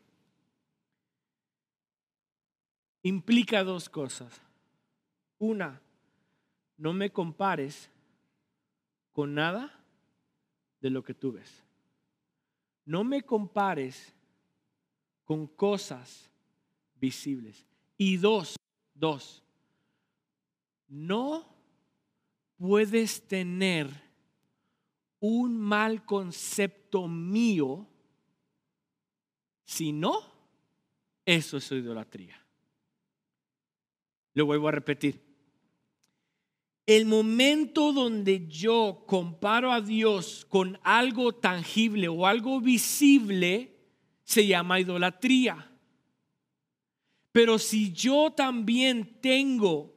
Implica 3.04 3.62
dos 3.62 3.88
cosas. 3.88 4.40
Una, 5.38 5.80
no 6.76 6.92
me 6.92 7.10
compares 7.10 7.88
con 9.12 9.34
nada 9.34 9.84
de 10.80 10.90
lo 10.90 11.02
que 11.02 11.14
tú 11.14 11.32
ves. 11.32 11.64
No 12.84 13.04
me 13.04 13.22
compares 13.22 14.14
con 15.24 15.46
cosas 15.46 16.30
visibles. 17.00 17.66
Y 17.96 18.16
dos, 18.16 18.56
dos, 18.94 19.42
no 20.88 21.46
puedes 22.56 23.26
tener 23.26 23.88
un 25.20 25.56
mal 25.56 26.04
concepto 26.04 27.06
mío 27.06 27.86
si 29.64 29.92
no, 29.92 30.20
eso 31.24 31.58
es 31.58 31.70
idolatría. 31.70 32.44
Lo 34.34 34.46
vuelvo 34.46 34.66
a 34.66 34.72
repetir. 34.72 35.29
El 36.90 37.06
momento 37.06 37.92
donde 37.92 38.48
yo 38.48 39.04
comparo 39.06 39.70
a 39.70 39.80
Dios 39.80 40.44
con 40.48 40.76
algo 40.82 41.32
tangible 41.32 42.08
o 42.08 42.26
algo 42.26 42.60
visible 42.60 43.76
se 44.24 44.44
llama 44.44 44.80
idolatría. 44.80 45.70
Pero 47.30 47.60
si 47.60 47.92
yo 47.92 48.32
también 48.32 49.20
tengo 49.20 49.94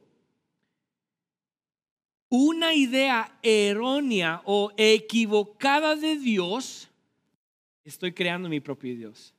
una 2.28 2.74
idea 2.74 3.40
errónea 3.42 4.42
o 4.44 4.70
equivocada 4.76 5.96
de 5.96 6.14
Dios, 6.14 6.88
estoy 7.82 8.12
creando 8.12 8.48
mi 8.48 8.60
propio 8.60 8.94
Dios. 8.94 9.34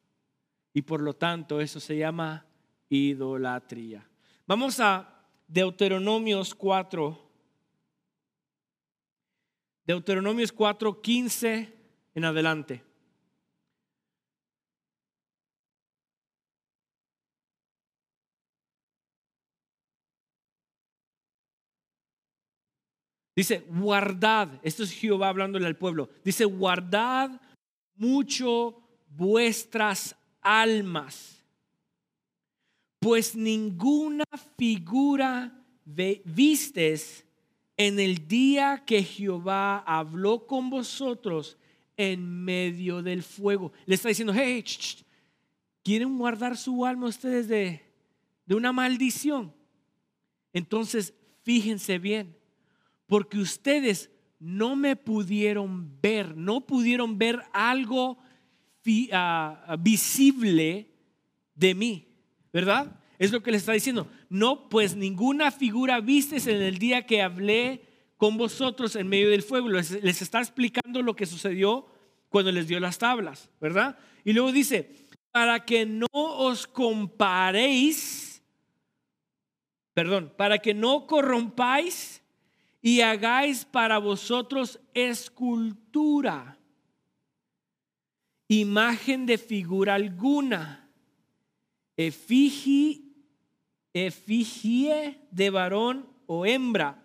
Y 0.73 0.81
por 0.81 0.99
lo 0.99 1.13
tanto 1.13 1.61
eso 1.61 1.79
se 1.79 1.97
llama 1.97 2.45
idolatría. 2.89 4.05
Vamos 4.45 4.81
a 4.81 5.23
Deuteronomios 5.47 6.53
4. 6.53 7.24
Deuteronomios 9.85 10.51
4, 10.51 11.01
15 11.01 11.73
en 12.15 12.25
adelante. 12.25 12.83
Dice, 23.35 23.65
guardad, 23.67 24.47
esto 24.63 24.83
es 24.83 24.91
Jehová 24.93 25.27
hablándole 25.27 25.67
al 25.67 25.75
pueblo, 25.75 26.09
dice, 26.23 26.45
guardad 26.45 27.41
mucho 27.95 28.81
vuestras 29.09 30.15
almas, 30.39 31.43
pues 32.99 33.35
ninguna 33.35 34.23
figura 34.57 35.61
vistes 35.83 37.24
en 37.77 37.99
el 37.99 38.27
día 38.27 38.83
que 38.85 39.03
Jehová 39.03 39.79
habló 39.79 40.47
con 40.47 40.69
vosotros 40.69 41.57
en 41.97 42.43
medio 42.43 43.01
del 43.01 43.23
fuego. 43.23 43.71
Le 43.85 43.95
está 43.95 44.09
diciendo, 44.09 44.33
hey, 44.35 44.63
¿quieren 45.83 46.17
guardar 46.17 46.57
su 46.57 46.85
alma 46.85 47.07
ustedes 47.07 47.47
de, 47.47 47.81
de 48.45 48.55
una 48.55 48.71
maldición? 48.71 49.53
Entonces, 50.53 51.13
fíjense 51.43 51.99
bien 51.99 52.35
porque 53.07 53.37
ustedes 53.37 54.09
no 54.39 54.75
me 54.75 54.95
pudieron 54.95 55.99
ver, 56.01 56.35
no 56.35 56.65
pudieron 56.65 57.17
ver 57.17 57.41
algo 57.53 58.17
ah, 59.11 59.75
visible 59.79 60.91
de 61.53 61.75
mí, 61.75 62.07
¿verdad? 62.51 62.99
Es 63.17 63.31
lo 63.31 63.41
que 63.41 63.51
les 63.51 63.61
está 63.61 63.73
diciendo. 63.73 64.07
No, 64.29 64.69
pues 64.69 64.95
ninguna 64.95 65.51
figura 65.51 65.99
vistes 66.01 66.47
en 66.47 66.61
el 66.61 66.77
día 66.77 67.05
que 67.05 67.21
hablé 67.21 67.81
con 68.17 68.37
vosotros 68.37 68.95
en 68.95 69.07
medio 69.07 69.29
del 69.29 69.43
fuego. 69.43 69.69
Les, 69.69 69.91
está 69.91 70.39
explicando 70.39 71.01
lo 71.01 71.15
que 71.15 71.25
sucedió 71.25 71.87
cuando 72.29 72.51
les 72.51 72.67
dio 72.67 72.79
las 72.79 72.97
tablas, 72.97 73.49
¿verdad? 73.61 73.97
Y 74.23 74.33
luego 74.33 74.51
dice, 74.51 74.91
para 75.31 75.65
que 75.65 75.85
no 75.85 76.07
os 76.11 76.67
comparéis, 76.67 78.41
perdón, 79.93 80.33
para 80.35 80.59
que 80.59 80.73
no 80.73 81.07
corrompáis 81.07 82.21
y 82.81 83.01
hagáis 83.01 83.65
para 83.65 83.97
vosotros 83.97 84.79
escultura, 84.93 86.57
imagen 88.47 89.25
de 89.25 89.37
figura 89.37 89.95
alguna, 89.95 90.89
efigie, 91.97 93.04
efigie 93.95 95.17
de 95.31 95.49
varón 95.49 96.05
o 96.27 96.45
hembra, 96.45 97.01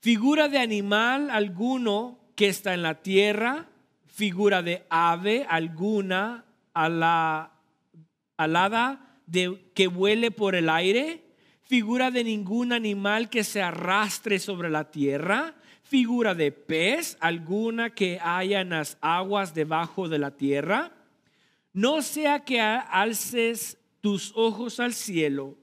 figura 0.00 0.48
de 0.48 0.58
animal 0.58 1.30
alguno 1.30 2.18
que 2.34 2.48
está 2.48 2.74
en 2.74 2.82
la 2.82 2.96
tierra, 3.02 3.68
figura 4.06 4.62
de 4.62 4.84
ave 4.90 5.46
alguna 5.48 6.44
alada 6.74 7.50
de, 9.26 9.70
que 9.74 9.86
huele 9.86 10.32
por 10.32 10.56
el 10.56 10.68
aire, 10.68 11.22
figura 11.62 12.10
de 12.10 12.24
ningún 12.24 12.72
animal 12.72 13.30
que 13.30 13.44
se 13.44 13.62
arrastre 13.62 14.40
sobre 14.40 14.70
la 14.70 14.90
tierra, 14.90 15.54
figura 15.84 16.34
de 16.34 16.50
pez 16.50 17.16
alguna 17.20 17.90
que 17.90 18.18
haya 18.20 18.60
en 18.60 18.70
las 18.70 18.98
aguas 19.00 19.54
debajo 19.54 20.08
de 20.08 20.18
la 20.18 20.32
tierra. 20.32 20.90
No 21.72 22.02
sea 22.02 22.40
que 22.40 22.60
alces 22.60 23.78
tus 24.06 24.30
ojos 24.36 24.78
al 24.78 24.94
cielo 24.94 25.58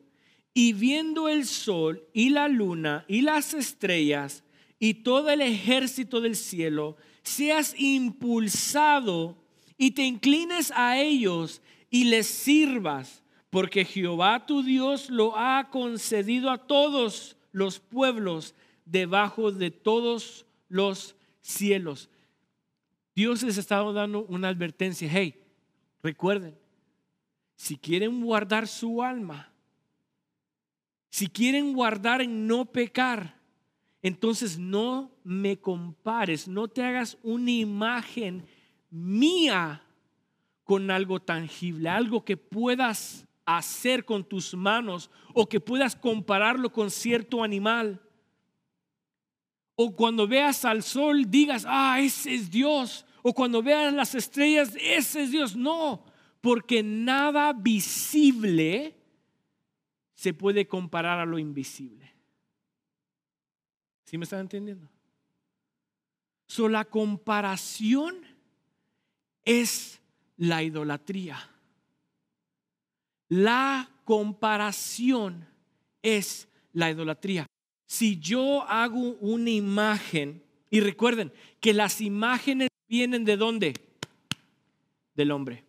y 0.54 0.74
viendo 0.74 1.30
el 1.30 1.46
sol 1.46 2.06
y 2.12 2.28
la 2.28 2.50
luna 2.50 3.06
y 3.08 3.22
las 3.22 3.54
estrellas 3.54 4.44
y 4.80 4.96
todo 4.96 5.30
el 5.30 5.40
ejército 5.40 6.20
del 6.20 6.36
cielo, 6.36 6.98
seas 7.22 7.74
impulsado 7.78 9.38
y 9.78 9.92
te 9.92 10.02
inclines 10.02 10.74
a 10.76 11.00
ellos 11.00 11.62
y 11.90 12.04
les 12.04 12.28
sirvas 12.28 13.24
porque 13.50 13.86
Jehová 13.86 14.46
tu 14.46 14.62
Dios 14.62 15.10
lo 15.10 15.38
ha 15.38 15.70
concedido 15.70 16.52
a 16.52 16.68
todos 16.68 17.38
los 17.54 17.80
pueblos 17.80 18.56
debajo 18.84 19.54
de 19.54 19.72
todos 19.72 20.46
los 20.68 21.16
cielos. 21.40 22.10
Dios 23.16 23.42
les 23.42 23.58
está 23.58 23.82
dando 23.94 24.26
una 24.26 24.50
advertencia. 24.50 25.08
Hey, 25.10 25.34
recuerden, 26.02 26.58
si 27.64 27.78
quieren 27.78 28.22
guardar 28.22 28.68
su 28.68 29.02
alma, 29.02 29.50
si 31.10 31.30
quieren 31.30 31.72
guardar 31.72 32.22
en 32.22 32.46
no 32.46 32.66
pecar, 32.66 33.40
entonces 34.02 34.60
no 34.60 35.10
me 35.24 35.58
compares, 35.58 36.46
no 36.46 36.68
te 36.68 36.84
hagas 36.84 37.18
una 37.24 37.52
imagen 37.52 38.46
mía 38.90 39.82
con 40.66 40.92
algo 40.92 41.22
tangible, 41.22 41.88
algo 41.88 42.26
que 42.26 42.36
puedas 42.36 43.26
hacer 43.46 44.04
con 44.04 44.26
tus 44.26 44.54
manos 44.54 45.10
o 45.34 45.48
que 45.48 45.62
puedas 45.62 45.96
compararlo 45.96 46.70
con 46.70 46.92
cierto 46.92 47.44
animal. 47.44 48.02
O 49.76 49.96
cuando 49.96 50.28
veas 50.28 50.66
al 50.66 50.84
sol 50.84 51.32
digas, 51.32 51.64
ah, 51.66 51.98
ese 52.02 52.34
es 52.34 52.52
Dios. 52.52 53.06
O 53.22 53.34
cuando 53.34 53.64
veas 53.64 53.94
las 53.94 54.16
estrellas, 54.16 54.76
ese 54.82 55.24
es 55.24 55.32
Dios. 55.32 55.56
No, 55.56 56.04
porque 56.44 56.84
nada 56.84 57.54
visible 57.54 58.94
se 60.14 60.34
puede 60.34 60.68
comparar 60.68 61.18
a 61.18 61.26
lo 61.26 61.40
invisible. 61.40 62.14
¿Sí 64.04 64.18
me 64.18 64.26
están 64.26 64.42
entendiendo? 64.42 64.90
So, 66.46 66.68
la 66.68 66.84
comparación 66.84 68.26
es 69.46 70.02
la 70.36 70.62
idolatría. 70.62 71.50
La 73.30 73.90
comparación 74.04 75.48
es 76.02 76.50
la 76.74 76.92
idolatría. 76.92 77.48
Si 77.86 78.20
yo 78.20 78.64
hago 78.64 79.14
una 79.22 79.50
imagen, 79.50 80.44
y 80.70 80.82
recuerden 80.82 81.32
que 81.62 81.74
las 81.74 82.02
imágenes 82.02 82.68
vienen 82.90 83.24
de 83.24 83.38
dónde? 83.38 83.74
Del 85.16 85.32
hombre. 85.32 85.64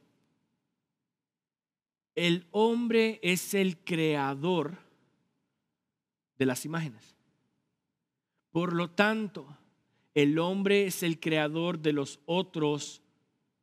El 2.15 2.47
hombre 2.51 3.21
es 3.23 3.55
el 3.55 3.79
creador 3.79 4.79
de 6.39 6.47
las 6.47 6.65
imágenes. 6.65 7.17
Por 8.51 8.73
lo 8.73 8.91
tanto, 8.91 9.59
el 10.15 10.39
hombre 10.39 10.87
es 10.87 11.03
el 11.03 11.19
creador 11.19 11.79
de 11.81 11.93
los 11.93 12.21
otros 12.27 13.03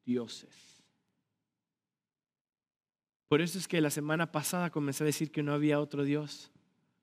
dioses. 0.05 0.83
Por 3.27 3.41
eso 3.41 3.57
es 3.57 3.67
que 3.67 3.79
la 3.79 3.89
semana 3.89 4.31
pasada 4.33 4.69
comencé 4.69 5.03
a 5.03 5.05
decir 5.05 5.31
que 5.31 5.43
no 5.43 5.53
había 5.53 5.79
otro 5.79 6.03
Dios, 6.03 6.51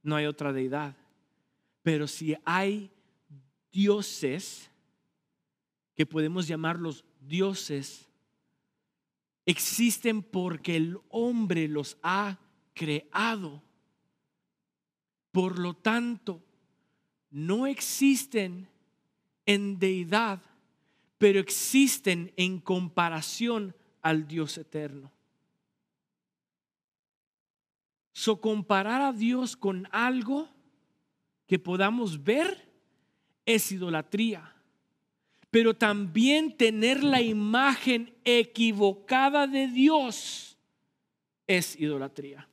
no 0.03 0.17
hay 0.17 0.27
otra 0.27 0.53
deidad. 0.53 0.95
Pero 1.83 2.07
si 2.07 2.37
hay 2.45 2.91
dioses, 3.73 4.71
que 5.95 6.07
podemos 6.07 6.47
llamarlos 6.47 7.05
dioses, 7.21 8.08
existen 9.49 10.23
porque 10.23 10.77
el 10.77 10.99
hombre 11.09 11.69
los 11.69 11.97
ha 12.03 12.39
creado. 12.75 13.63
Por 15.33 15.59
lo 15.59 15.75
tanto, 15.75 16.45
no 17.31 17.67
existen 17.67 18.69
en 19.47 19.79
deidad, 19.79 20.43
pero 21.17 21.41
existen 21.41 22.31
en 22.37 22.61
comparación 22.61 23.75
al 24.03 24.29
Dios 24.29 24.59
eterno. 24.59 25.11
So, 28.13 28.43
comparar 28.43 29.01
a 29.01 29.15
Dios 29.15 29.57
con 29.57 29.89
algo 29.93 30.51
que 31.47 31.59
podamos 31.59 32.23
ver 32.23 32.71
es 33.47 33.73
idolatría. 33.73 34.58
Pero 35.51 35.75
también 35.75 36.57
tener 36.57 37.03
la 37.03 37.23
imagen 37.23 38.15
equivocada 38.25 39.47
de 39.47 39.69
Dios 39.69 40.59
es 41.47 41.79
idolatría. 41.81 42.49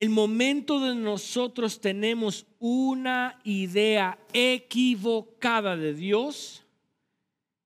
el 0.00 0.10
momento 0.10 0.80
de 0.80 0.94
nosotros 0.94 1.80
tenemos 1.80 2.46
una 2.60 3.40
idea 3.42 4.18
equivocada 4.32 5.76
de 5.76 5.92
Dios, 5.92 6.64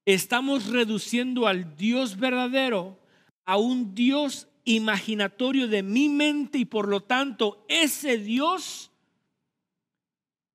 estamos 0.05 0.67
reduciendo 0.67 1.47
al 1.47 1.75
Dios 1.75 2.17
verdadero 2.17 2.99
a 3.45 3.57
un 3.57 3.93
Dios 3.93 4.47
imaginatorio 4.65 5.67
de 5.67 5.83
mi 5.83 6.09
mente 6.09 6.57
y 6.57 6.65
por 6.65 6.87
lo 6.87 7.01
tanto 7.01 7.65
ese 7.67 8.17
Dios 8.17 8.89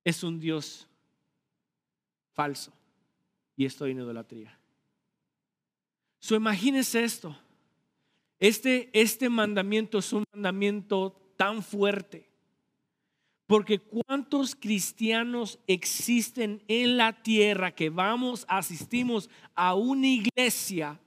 es 0.03 0.23
un 0.23 0.39
Dios 0.39 0.88
falso 2.33 2.73
y 3.55 3.65
estoy 3.65 3.91
en 3.91 3.99
idolatría. 3.99 4.57
So 6.19 6.35
imagínense 6.35 7.03
esto. 7.03 7.35
Este, 8.39 8.89
este 8.93 9.29
mandamiento 9.29 9.97
es 9.97 10.13
un 10.13 10.23
mandamiento 10.33 11.33
tan 11.35 11.61
fuerte. 11.63 12.29
Porque 13.47 13.79
cuántos 13.79 14.55
cristianos 14.55 15.59
existen 15.65 16.61
en 16.67 16.97
la 16.97 17.13
tierra 17.23 17.71
que 17.71 17.89
vamos, 17.89 18.45
asistimos 18.47 19.29
a 19.55 19.73
una 19.73 20.07
iglesia 20.07 20.99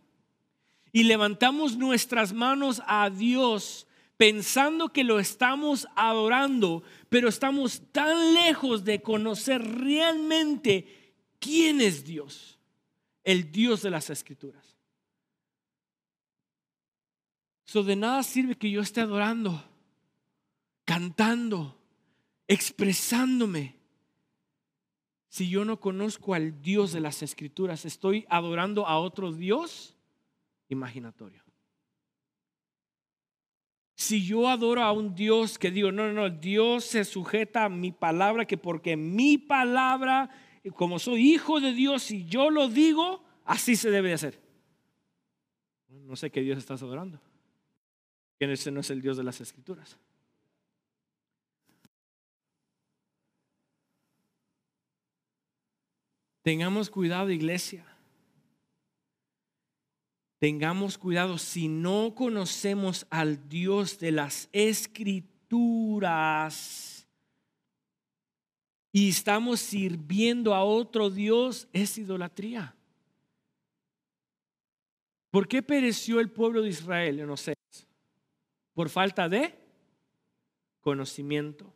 y 0.92 1.04
levantamos 1.04 1.76
nuestras 1.76 2.32
manos 2.32 2.82
a 2.86 3.10
Dios 3.10 3.86
pensando 4.16 4.92
que 4.92 5.04
lo 5.04 5.18
estamos 5.18 5.86
adorando, 5.96 6.82
pero 7.08 7.28
estamos 7.28 7.82
tan 7.92 8.34
lejos 8.34 8.84
de 8.84 9.02
conocer 9.02 9.62
realmente 9.62 11.01
quién 11.42 11.80
es 11.80 12.04
Dios, 12.04 12.58
el 13.24 13.50
Dios 13.50 13.82
de 13.82 13.90
las 13.90 14.08
Escrituras. 14.08 14.64
So 17.64 17.82
de 17.82 17.96
nada 17.96 18.22
sirve 18.22 18.56
que 18.56 18.70
yo 18.70 18.80
esté 18.80 19.00
adorando, 19.00 19.62
cantando, 20.84 21.78
expresándome. 22.46 23.76
Si 25.28 25.48
yo 25.48 25.64
no 25.64 25.80
conozco 25.80 26.34
al 26.34 26.60
Dios 26.62 26.92
de 26.92 27.00
las 27.00 27.22
Escrituras, 27.22 27.84
estoy 27.84 28.26
adorando 28.28 28.86
a 28.86 28.98
otro 28.98 29.32
Dios 29.32 29.96
imaginatorio. 30.68 31.42
Si 33.94 34.24
yo 34.24 34.48
adoro 34.48 34.82
a 34.82 34.92
un 34.92 35.14
Dios 35.14 35.58
que 35.58 35.70
digo, 35.70 35.92
no, 35.92 36.08
no, 36.08 36.12
no, 36.12 36.30
Dios 36.30 36.84
se 36.84 37.04
sujeta 37.04 37.64
a 37.64 37.68
mi 37.68 37.92
palabra, 37.92 38.46
que 38.46 38.58
porque 38.58 38.96
mi 38.96 39.38
palabra, 39.38 40.28
como 40.70 40.98
soy 40.98 41.32
hijo 41.32 41.60
de 41.60 41.72
Dios, 41.72 42.10
y 42.10 42.24
yo 42.26 42.50
lo 42.50 42.68
digo, 42.68 43.24
así 43.44 43.76
se 43.76 43.90
debe 43.90 44.12
hacer. 44.12 44.40
No 45.88 46.16
sé 46.16 46.30
qué 46.30 46.40
Dios 46.40 46.58
estás 46.58 46.82
adorando 46.82 47.20
que 48.38 48.52
ese 48.52 48.72
no 48.72 48.80
es 48.80 48.90
el 48.90 49.00
Dios 49.00 49.16
de 49.16 49.22
las 49.22 49.40
Escrituras. 49.40 49.96
Tengamos 56.42 56.90
cuidado, 56.90 57.30
iglesia. 57.30 57.86
Tengamos 60.40 60.98
cuidado 60.98 61.38
si 61.38 61.68
no 61.68 62.16
conocemos 62.16 63.06
al 63.10 63.48
Dios 63.48 64.00
de 64.00 64.10
las 64.10 64.48
escrituras 64.50 65.12
y 68.92 69.08
estamos 69.08 69.60
sirviendo 69.60 70.54
a 70.54 70.62
otro 70.62 71.08
Dios, 71.08 71.66
es 71.72 71.96
idolatría. 71.96 72.74
¿Por 75.30 75.48
qué 75.48 75.62
pereció 75.62 76.20
el 76.20 76.30
pueblo 76.30 76.60
de 76.60 76.68
Israel? 76.68 77.26
No 77.26 77.38
sé 77.38 77.54
por 78.74 78.88
falta 78.88 79.28
de 79.28 79.54
conocimiento. 80.80 81.72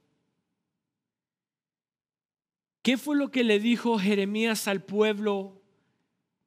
¿Qué 2.82 2.96
fue 2.96 3.16
lo 3.16 3.30
que 3.30 3.44
le 3.44 3.58
dijo 3.58 3.98
Jeremías 3.98 4.68
al 4.68 4.82
pueblo? 4.82 5.60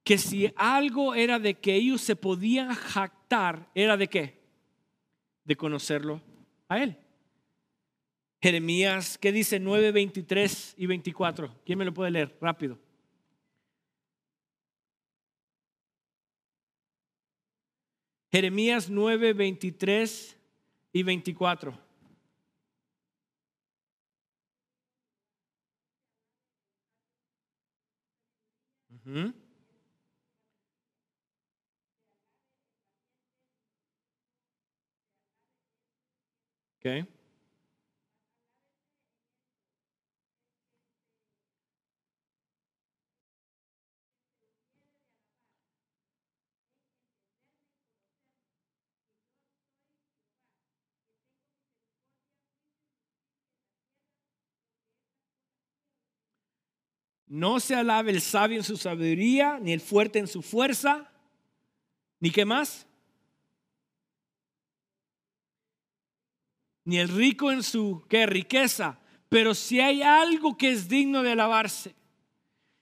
Que 0.03 0.17
si 0.17 0.51
algo 0.55 1.13
era 1.13 1.39
de 1.39 1.55
que 1.55 1.75
ellos 1.75 2.01
se 2.01 2.15
podían 2.15 2.73
jactar, 2.73 3.69
era 3.75 3.97
de 3.97 4.07
qué? 4.07 4.39
De 5.43 5.55
conocerlo 5.55 6.21
a 6.67 6.81
él. 6.81 6.97
Jeremías, 8.41 9.17
¿qué 9.17 9.31
dice 9.31 9.59
9, 9.59 9.91
23 9.91 10.75
y 10.77 10.85
24? 10.85 11.53
¿Quién 11.65 11.79
me 11.79 11.85
lo 11.85 11.93
puede 11.93 12.11
leer? 12.11 12.37
Rápido. 12.39 12.79
Jeremías 18.31 18.89
9, 18.89 19.33
23 19.33 20.37
y 20.93 21.03
24. 21.03 21.89
Okay. 36.79 37.18
No 57.29 57.59
se 57.59 57.75
alabe 57.75 58.11
el 58.11 58.21
sabio 58.21 58.57
en 58.57 58.63
su 58.63 58.75
sabiduría, 58.75 59.59
ni 59.59 59.71
el 59.71 59.81
fuerte 59.81 60.17
en 60.17 60.27
su 60.27 60.41
fuerza, 60.41 61.11
ni 62.19 62.31
qué 62.31 62.43
más. 62.43 62.87
Ni 66.83 66.97
el 66.97 67.07
rico 67.07 67.51
en 67.51 67.61
su 67.61 68.03
riqueza. 68.09 68.99
Pero 69.29 69.53
si 69.53 69.79
hay 69.79 70.01
algo 70.01 70.57
que 70.57 70.71
es 70.71 70.89
digno 70.89 71.21
de 71.21 71.33
alabarse, 71.33 71.93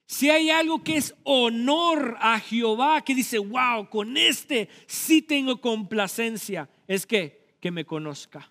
si 0.06 0.30
hay 0.30 0.48
algo 0.48 0.82
que 0.82 0.96
es 0.96 1.14
honor 1.24 2.16
a 2.18 2.40
Jehová, 2.40 3.02
que 3.02 3.14
dice, 3.14 3.38
wow, 3.38 3.90
con 3.90 4.16
este 4.16 4.70
sí 4.86 5.20
tengo 5.20 5.60
complacencia, 5.60 6.70
es 6.86 7.04
que, 7.04 7.56
que 7.60 7.70
me 7.70 7.84
conozca. 7.84 8.50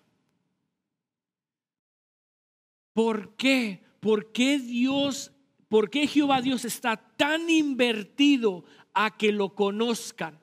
¿Por 2.92 3.34
qué? 3.34 3.82
¿Por 3.98 4.30
qué 4.30 4.60
Dios 4.60 5.32
¿Por 5.68 5.90
qué 5.90 6.06
Jehová 6.06 6.40
Dios 6.40 6.64
está 6.64 6.96
tan 6.96 7.50
invertido 7.50 8.64
a 8.94 9.16
que 9.16 9.32
lo 9.32 9.54
conozcan? 9.54 10.38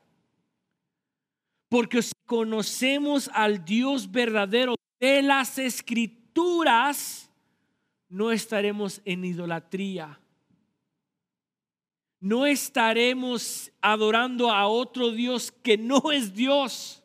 Porque 1.68 2.02
si 2.04 2.14
conocemos 2.26 3.30
al 3.34 3.66
Dios 3.66 4.12
verdadero 4.12 4.76
de 5.00 5.24
las 5.24 5.58
escrituras, 5.58 7.30
no 8.08 8.32
estaremos 8.32 9.02
en 9.04 9.26
idolatría. 9.26 10.20
No 12.20 12.46
estaremos 12.46 13.72
adorando 13.82 14.52
a 14.52 14.68
otro 14.68 15.12
Dios 15.12 15.52
que 15.52 15.78
no 15.78 16.12
es 16.12 16.34
Dios. 16.34 17.04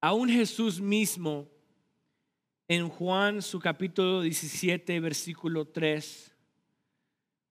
Aún 0.00 0.28
Jesús 0.28 0.80
mismo, 0.80 1.48
en 2.68 2.88
Juan 2.88 3.42
su 3.42 3.58
capítulo 3.58 4.22
17, 4.22 5.00
versículo 5.00 5.64
3, 5.66 6.36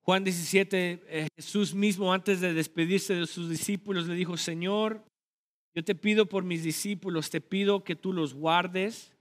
Juan 0.02 0.24
17, 0.24 1.04
eh, 1.08 1.28
Jesús 1.36 1.74
mismo 1.74 2.14
antes 2.14 2.40
de 2.40 2.54
despedirse 2.54 3.16
de 3.16 3.28
sus 3.28 3.50
discípulos 3.50 4.08
le 4.08 4.16
dijo, 4.16 4.38
Señor, 4.38 5.04
yo 5.76 5.84
te 5.84 5.96
pido 5.96 6.28
por 6.28 6.46
mis 6.46 6.64
discípulos, 6.64 7.30
te 7.30 7.42
pido 7.42 7.84
que 7.84 7.98
tú 7.98 8.14
los 8.14 8.34
guardes 8.34 9.12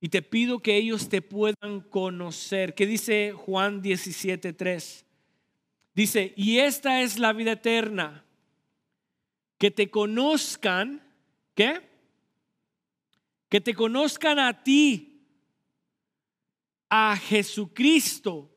y 0.00 0.08
te 0.08 0.22
pido 0.22 0.60
que 0.60 0.76
ellos 0.76 1.08
te 1.08 1.22
puedan 1.22 1.80
conocer. 1.80 2.74
¿Qué 2.74 2.86
dice 2.86 3.32
Juan 3.32 3.82
17, 3.82 4.52
3? 4.52 5.06
Dice, 5.94 6.32
y 6.36 6.58
esta 6.58 7.02
es 7.02 7.18
la 7.18 7.32
vida 7.32 7.52
eterna, 7.52 8.24
que 9.58 9.72
te 9.72 9.90
conozcan, 9.90 11.02
¿qué? 11.54 11.91
Que 13.52 13.60
te 13.60 13.74
conozcan 13.74 14.38
a 14.38 14.64
ti, 14.64 15.28
a 16.88 17.14
Jesucristo, 17.18 18.50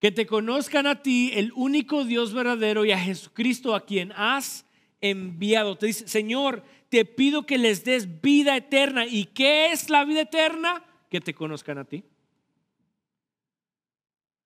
que 0.00 0.10
te 0.10 0.26
conozcan 0.26 0.86
a 0.86 1.02
ti, 1.02 1.32
el 1.34 1.52
único 1.54 2.04
Dios 2.04 2.32
verdadero, 2.32 2.86
y 2.86 2.92
a 2.92 2.98
Jesucristo 2.98 3.74
a 3.74 3.84
quien 3.84 4.10
has 4.12 4.64
enviado. 5.02 5.76
Te 5.76 5.88
dice, 5.88 6.08
Señor, 6.08 6.64
te 6.88 7.04
pido 7.04 7.44
que 7.44 7.58
les 7.58 7.84
des 7.84 8.22
vida 8.22 8.56
eterna. 8.56 9.04
¿Y 9.04 9.26
qué 9.26 9.70
es 9.70 9.90
la 9.90 10.06
vida 10.06 10.22
eterna? 10.22 10.82
Que 11.10 11.20
te 11.20 11.34
conozcan 11.34 11.76
a 11.76 11.84
ti. 11.84 12.04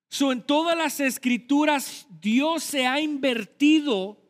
So, 0.09 0.33
en 0.33 0.45
todas 0.45 0.77
las 0.77 0.99
escrituras 0.99 2.07
Dios 2.19 2.61
se 2.61 2.85
ha 2.85 2.99
invertido 2.99 4.22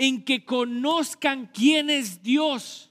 en 0.00 0.24
que 0.24 0.46
conozcan 0.46 1.50
quién 1.52 1.90
es 1.90 2.22
Dios. 2.22 2.90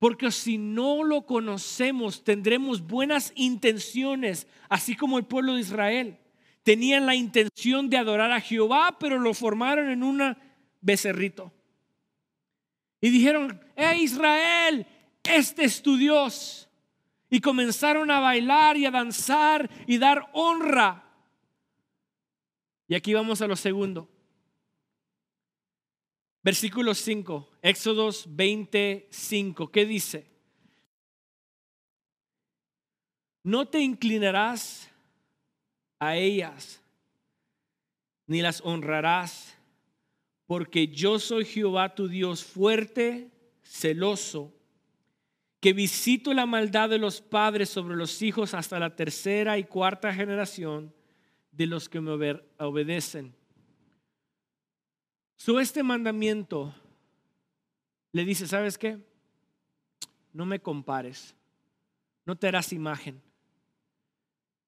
Porque 0.00 0.32
si 0.32 0.58
no 0.58 1.04
lo 1.04 1.26
conocemos, 1.26 2.24
tendremos 2.24 2.84
buenas 2.84 3.32
intenciones, 3.36 4.48
así 4.68 4.96
como 4.96 5.16
el 5.16 5.26
pueblo 5.26 5.54
de 5.54 5.60
Israel. 5.60 6.18
Tenían 6.64 7.06
la 7.06 7.14
intención 7.14 7.88
de 7.88 7.98
adorar 7.98 8.32
a 8.32 8.40
Jehová, 8.40 8.96
pero 8.98 9.20
lo 9.20 9.32
formaron 9.32 9.90
en 9.90 10.02
un 10.02 10.36
becerrito. 10.80 11.52
Y 13.00 13.10
dijeron, 13.10 13.60
¡Eh 13.76 13.96
Israel, 14.00 14.88
este 15.22 15.62
es 15.62 15.80
tu 15.80 15.96
Dios. 15.96 16.68
Y 17.30 17.40
comenzaron 17.40 18.10
a 18.10 18.18
bailar 18.18 18.76
y 18.76 18.86
a 18.86 18.90
danzar 18.90 19.70
y 19.86 19.98
dar 19.98 20.30
honra. 20.32 21.04
Y 22.88 22.96
aquí 22.96 23.14
vamos 23.14 23.40
a 23.40 23.46
lo 23.46 23.54
segundo. 23.54 24.17
Versículo 26.42 26.94
5, 26.94 27.50
Éxodos 27.62 28.24
25, 28.28 29.70
¿qué 29.70 29.84
dice? 29.84 30.26
No 33.42 33.66
te 33.66 33.80
inclinarás 33.80 34.90
a 35.98 36.16
ellas, 36.16 36.82
ni 38.26 38.40
las 38.40 38.60
honrarás, 38.64 39.56
porque 40.46 40.88
yo 40.88 41.18
soy 41.18 41.44
Jehová 41.44 41.94
tu 41.94 42.08
Dios 42.08 42.44
fuerte, 42.44 43.30
celoso, 43.62 44.54
que 45.60 45.72
visito 45.72 46.32
la 46.34 46.46
maldad 46.46 46.88
de 46.88 46.98
los 46.98 47.20
padres 47.20 47.68
sobre 47.68 47.96
los 47.96 48.22
hijos 48.22 48.54
hasta 48.54 48.78
la 48.78 48.94
tercera 48.94 49.58
y 49.58 49.64
cuarta 49.64 50.14
generación 50.14 50.94
de 51.50 51.66
los 51.66 51.88
que 51.88 52.00
me 52.00 52.12
obedecen. 52.58 53.37
So 55.38 55.58
este 55.58 55.82
mandamiento 55.82 56.74
le 58.12 58.26
dice, 58.26 58.46
¿sabes 58.46 58.76
qué? 58.76 58.98
No 60.34 60.44
me 60.44 60.60
compares, 60.60 61.34
no 62.26 62.36
te 62.36 62.48
harás 62.48 62.74
imagen 62.74 63.22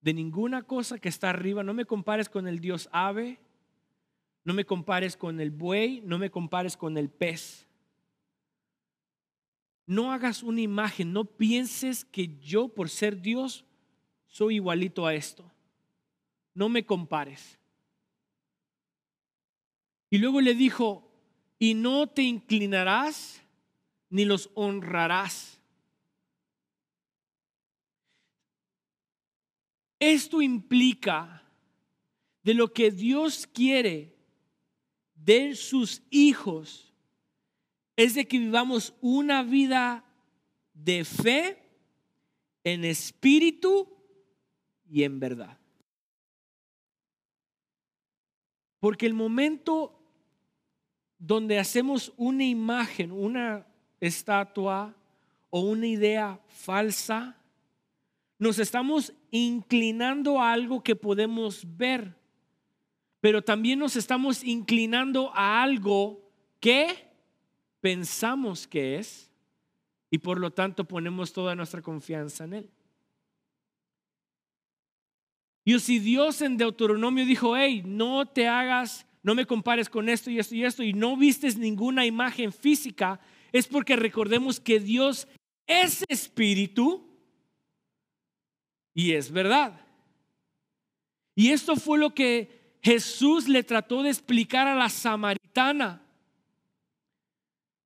de 0.01 0.15
ninguna 0.15 0.63
cosa 0.63 0.99
que 0.99 1.09
está 1.09 1.31
arriba, 1.31 1.63
no 1.63 1.75
me 1.75 1.85
compares 1.85 2.29
con 2.29 2.49
el 2.49 2.61
Dios 2.61 2.89
ave, 2.93 3.39
no 4.45 4.55
me 4.55 4.65
compares 4.65 5.17
con 5.17 5.41
el 5.41 5.51
buey, 5.51 6.01
no 6.03 6.19
me 6.19 6.31
compares 6.31 6.77
con 6.77 6.97
el 6.97 7.11
pez. 7.11 7.69
No 9.87 10.13
hagas 10.13 10.43
una 10.43 10.61
imagen, 10.61 11.13
no 11.13 11.25
pienses 11.25 12.05
que 12.05 12.39
yo 12.39 12.69
por 12.69 12.89
ser 12.89 13.21
Dios 13.21 13.67
soy 14.27 14.55
igualito 14.55 15.07
a 15.07 15.15
esto. 15.15 15.51
No 16.55 16.69
me 16.69 16.87
compares. 16.87 17.60
Y 20.11 20.19
luego 20.19 20.41
le 20.41 20.55
dijo, 20.55 21.09
y 21.59 21.75
no 21.75 22.09
te 22.09 22.23
inclinarás 22.23 23.41
ni 24.09 24.25
los 24.25 24.51
honrarás. 24.55 25.61
Esto 30.01 30.43
implica 30.43 31.43
de 32.43 32.55
lo 32.55 32.73
que 32.73 32.91
Dios 32.91 33.47
quiere 33.47 34.17
de 35.15 35.55
sus 35.55 36.03
hijos 36.11 36.91
es 37.97 38.15
de 38.15 38.27
que 38.27 38.39
vivamos 38.39 38.95
una 39.03 39.43
vida 39.43 40.05
de 40.73 41.05
fe 41.05 41.63
en 42.65 42.85
espíritu 42.87 43.87
y 44.89 45.03
en 45.03 45.21
verdad. 45.21 45.59
Porque 48.79 49.05
el 49.05 49.13
momento 49.13 50.00
donde 51.21 51.59
hacemos 51.59 52.13
una 52.17 52.45
imagen, 52.45 53.13
una 53.13 53.67
estatua 54.01 54.97
o 55.51 55.61
una 55.61 55.87
idea 55.87 56.41
falsa, 56.49 57.37
nos 58.39 58.59
estamos 58.59 59.13
inclinando 59.31 60.41
a 60.41 60.53
algo 60.53 60.83
que 60.83 60.97
podemos 60.97 61.63
ver, 61.77 62.17
pero 63.21 63.43
también 63.43 63.79
nos 63.79 63.97
estamos 63.97 64.43
inclinando 64.43 65.31
a 65.35 65.63
algo 65.63 66.27
que 66.59 66.89
pensamos 67.83 68.67
que 68.67 68.97
es 68.97 69.31
y 70.11 70.19
por 70.19 70.41
lo 70.41 70.51
tanto 70.51 70.85
ponemos 70.85 71.35
toda 71.35 71.55
nuestra 71.55 71.83
confianza 71.83 72.45
en 72.45 72.55
Él. 72.55 72.71
Y 75.65 75.79
si 75.79 75.99
Dios 75.99 76.41
en 76.41 76.57
Deuteronomio 76.57 77.27
dijo, 77.27 77.57
hey, 77.57 77.83
no 77.85 78.27
te 78.27 78.49
hagas, 78.49 79.07
no 79.23 79.35
me 79.35 79.47
compares 79.47 79.89
con 79.89 80.09
esto 80.09 80.31
y 80.31 80.39
esto 80.39 80.55
y 80.55 80.65
esto, 80.65 80.83
y 80.83 80.93
no 80.93 81.17
vistes 81.17 81.57
ninguna 81.57 82.07
imagen 82.07 82.53
física, 82.53 83.21
es 83.53 83.67
porque 83.67 83.97
recordemos 83.97 84.61
que 84.61 84.81
Dios 84.81 85.29
es 85.67 86.05
espíritu 86.09 87.07
y 88.95 89.13
es 89.13 89.31
verdad. 89.31 89.81
Y 91.35 91.51
esto 91.51 91.77
fue 91.77 91.99
lo 91.99 92.15
que 92.15 92.79
Jesús 92.83 93.49
le 93.49 93.63
trató 93.63 94.03
de 94.03 94.11
explicar 94.11 94.67
a 94.67 94.75
la 94.75 94.89
samaritana 94.89 96.03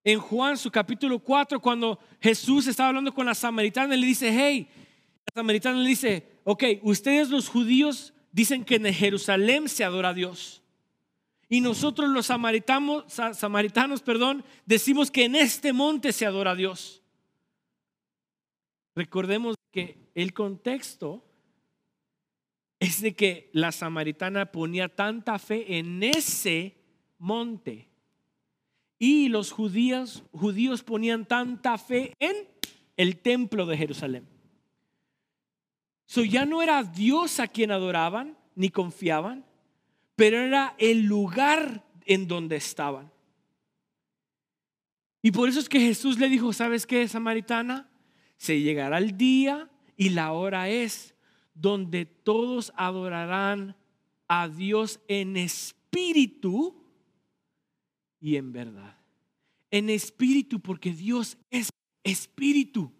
en 0.05 0.20
Juan, 0.20 0.59
su 0.59 0.70
capítulo 0.70 1.18
4, 1.18 1.61
cuando 1.61 1.99
Jesús 2.20 2.66
estaba 2.66 2.90
hablando 2.90 3.14
con 3.14 3.25
la 3.25 3.35
samaritana, 3.35 3.97
le 3.97 4.07
dice, 4.07 4.31
hey, 4.31 4.68
la 5.27 5.40
samaritana 5.40 5.79
le 5.79 5.88
dice, 5.88 6.40
ok, 6.44 6.62
ustedes 6.83 7.31
los 7.31 7.49
judíos 7.49 8.12
dicen 8.31 8.64
que 8.64 8.75
en 8.75 8.92
Jerusalén 8.92 9.66
se 9.66 9.83
adora 9.83 10.11
a 10.11 10.14
Dios. 10.14 10.62
Y 11.55 11.61
nosotros 11.61 12.11
los 12.11 12.27
samaritanos, 12.27 14.03
perdón, 14.05 14.45
decimos 14.67 15.09
que 15.09 15.27
en 15.27 15.37
este 15.37 15.73
monte 15.73 16.12
se 16.12 16.27
adora 16.27 16.51
a 16.51 16.57
Dios. 16.57 17.01
Recordemos 18.97 19.55
que 19.71 20.11
el 20.17 20.35
contexto 20.35 21.25
es 22.81 23.01
de 23.01 23.14
que 23.14 23.51
la 23.53 23.71
samaritana 23.71 24.51
ponía 24.51 24.88
tanta 24.88 25.38
fe 25.38 25.79
en 25.79 26.03
ese 26.03 26.75
monte 27.19 27.88
y 28.99 29.29
los 29.29 29.53
judíos, 29.53 30.25
judíos 30.33 30.83
ponían 30.83 31.25
tanta 31.25 31.79
fe 31.79 32.14
en 32.19 32.35
el 32.97 33.19
templo 33.19 33.64
de 33.64 33.77
Jerusalén. 33.77 34.27
So 36.07 36.25
ya 36.25 36.47
no 36.47 36.62
era 36.62 36.83
Dios 36.83 37.38
a 37.38 37.47
quien 37.47 37.71
adoraban 37.71 38.37
ni 38.57 38.71
confiaban, 38.71 39.47
pero 40.16 40.38
era 40.38 40.74
el 40.79 41.03
lugar 41.03 41.85
en 42.07 42.29
donde 42.29 42.57
estaban. 42.57 43.12
Y 45.22 45.31
por 45.31 45.48
eso 45.48 45.59
es 45.59 45.68
que 45.68 45.81
Jesús 45.81 46.18
le 46.18 46.29
dijo, 46.29 46.53
¿sabes 46.53 46.87
qué, 46.87 47.09
samaritana? 47.09 47.88
Se 48.37 48.61
llegará 48.61 48.98
el 48.98 49.16
día 49.16 49.70
y 49.96 50.11
la 50.11 50.33
hora 50.33 50.68
es 50.68 51.14
donde 51.55 52.05
todos 52.05 52.72
adorarán 52.77 53.77
a 54.29 54.48
Dios 54.48 55.00
en 55.09 55.37
espíritu 55.37 56.77
y 58.20 58.37
en 58.37 58.53
verdad. 58.53 58.98
En 59.70 59.88
espíritu, 59.88 60.61
porque 60.61 60.92
Dios 60.92 61.38
es 61.50 61.70
espíritu. 62.03 62.92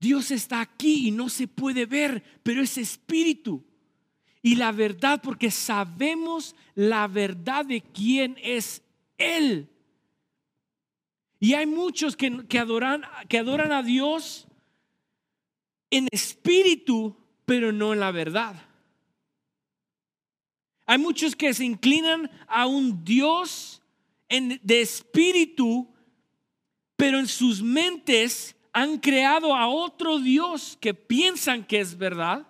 Dios 0.00 0.30
está 0.32 0.60
aquí 0.60 1.08
y 1.08 1.10
no 1.12 1.28
se 1.28 1.48
puede 1.48 1.86
ver, 1.86 2.22
pero 2.42 2.60
es 2.60 2.76
espíritu. 2.76 3.64
Y 4.42 4.56
la 4.56 4.72
verdad, 4.72 5.20
porque 5.22 5.50
sabemos 5.50 6.56
la 6.74 7.06
verdad 7.06 7.64
de 7.64 7.80
quién 7.80 8.36
es 8.42 8.82
Él. 9.16 9.68
Y 11.38 11.54
hay 11.54 11.66
muchos 11.66 12.16
que, 12.16 12.46
que, 12.48 12.58
adoran, 12.58 13.02
que 13.28 13.38
adoran 13.38 13.72
a 13.72 13.82
Dios 13.82 14.46
en 15.90 16.08
espíritu, 16.10 17.16
pero 17.44 17.72
no 17.72 17.92
en 17.92 18.00
la 18.00 18.10
verdad. 18.10 18.56
Hay 20.86 20.98
muchos 20.98 21.36
que 21.36 21.54
se 21.54 21.64
inclinan 21.64 22.30
a 22.48 22.66
un 22.66 23.04
Dios 23.04 23.80
de 24.28 24.80
espíritu, 24.80 25.88
pero 26.96 27.18
en 27.18 27.28
sus 27.28 27.62
mentes 27.62 28.56
han 28.72 28.98
creado 28.98 29.54
a 29.54 29.68
otro 29.68 30.18
Dios 30.18 30.78
que 30.80 30.94
piensan 30.94 31.64
que 31.64 31.80
es 31.80 31.96
verdad, 31.96 32.46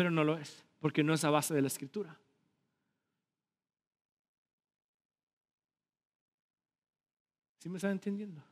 pero 0.00 0.10
no 0.10 0.24
lo 0.24 0.38
es, 0.38 0.64
porque 0.78 1.04
no 1.04 1.12
es 1.12 1.24
a 1.24 1.30
base 1.30 1.52
de 1.52 1.60
la 1.60 1.66
escritura. 1.66 2.18
¿Sí 7.58 7.68
me 7.68 7.76
están 7.76 7.90
entendiendo? 7.90 8.42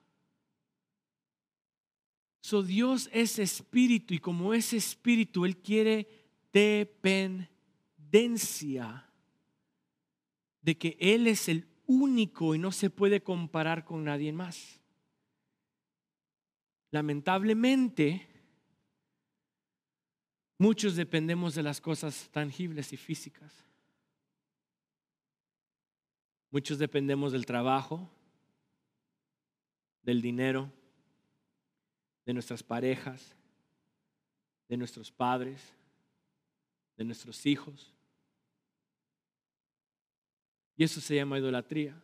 So 2.43 2.63
Dios 2.63 3.09
es 3.15 3.39
espíritu 3.39 4.13
y 4.13 4.19
como 4.19 4.53
es 4.53 4.75
espíritu, 4.75 5.47
Él 5.47 5.57
quiere 5.57 6.07
depender 6.53 7.49
de 10.61 10.77
que 10.77 10.99
Él 11.01 11.29
es 11.29 11.49
el 11.49 11.67
único 11.87 12.55
y 12.55 12.59
no 12.59 12.73
se 12.73 12.91
puede 12.91 13.23
comparar 13.23 13.87
con 13.87 14.05
nadie 14.05 14.35
más. 14.35 14.83
Lamentablemente, 16.91 18.38
Muchos 20.59 20.97
dependemos 20.97 21.55
de 21.55 21.63
las 21.63 21.81
cosas 21.81 22.29
tangibles 22.33 22.93
y 22.93 22.97
físicas. 22.97 23.65
Muchos 26.51 26.79
dependemos 26.79 27.33
del 27.33 27.47
trabajo, 27.47 28.11
del 30.03 30.21
dinero, 30.21 30.73
de 32.27 32.33
nuestras 32.33 32.63
parejas, 32.63 33.37
de 34.69 34.77
nuestros 34.77 35.13
padres, 35.13 35.73
de 36.97 37.05
nuestros 37.05 37.47
hijos. 37.47 37.93
Y 40.77 40.85
eso 40.85 41.01
se 41.01 41.15
llama 41.15 41.39
idolatría. 41.39 41.95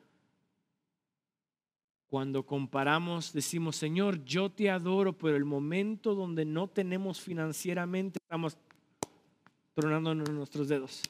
Cuando 2.08 2.44
comparamos, 2.46 3.32
decimos, 3.32 3.76
Señor, 3.76 4.24
yo 4.24 4.50
te 4.50 4.70
adoro, 4.70 5.12
pero 5.12 5.36
el 5.36 5.44
momento 5.44 6.14
donde 6.14 6.44
no 6.44 6.68
tenemos 6.68 7.20
financieramente, 7.20 8.18
estamos 8.22 8.56
tronándonos 9.74 10.30
nuestros 10.30 10.68
dedos. 10.68 11.02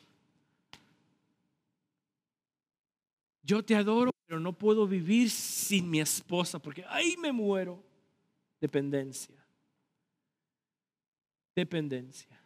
Yo 3.43 3.63
te 3.63 3.77
adoro, 3.77 4.11
pero 4.27 4.41
no 4.41 4.55
puedo 4.55 4.87
vivir 4.87 5.29
sin 5.31 5.91
mi 5.91 6.01
esposa 6.01 6.59
porque 6.59 6.85
ahí 6.89 7.17
me 7.19 7.31
muero. 7.31 7.83
Dependencia. 8.59 9.37
Dependencia. 11.55 12.41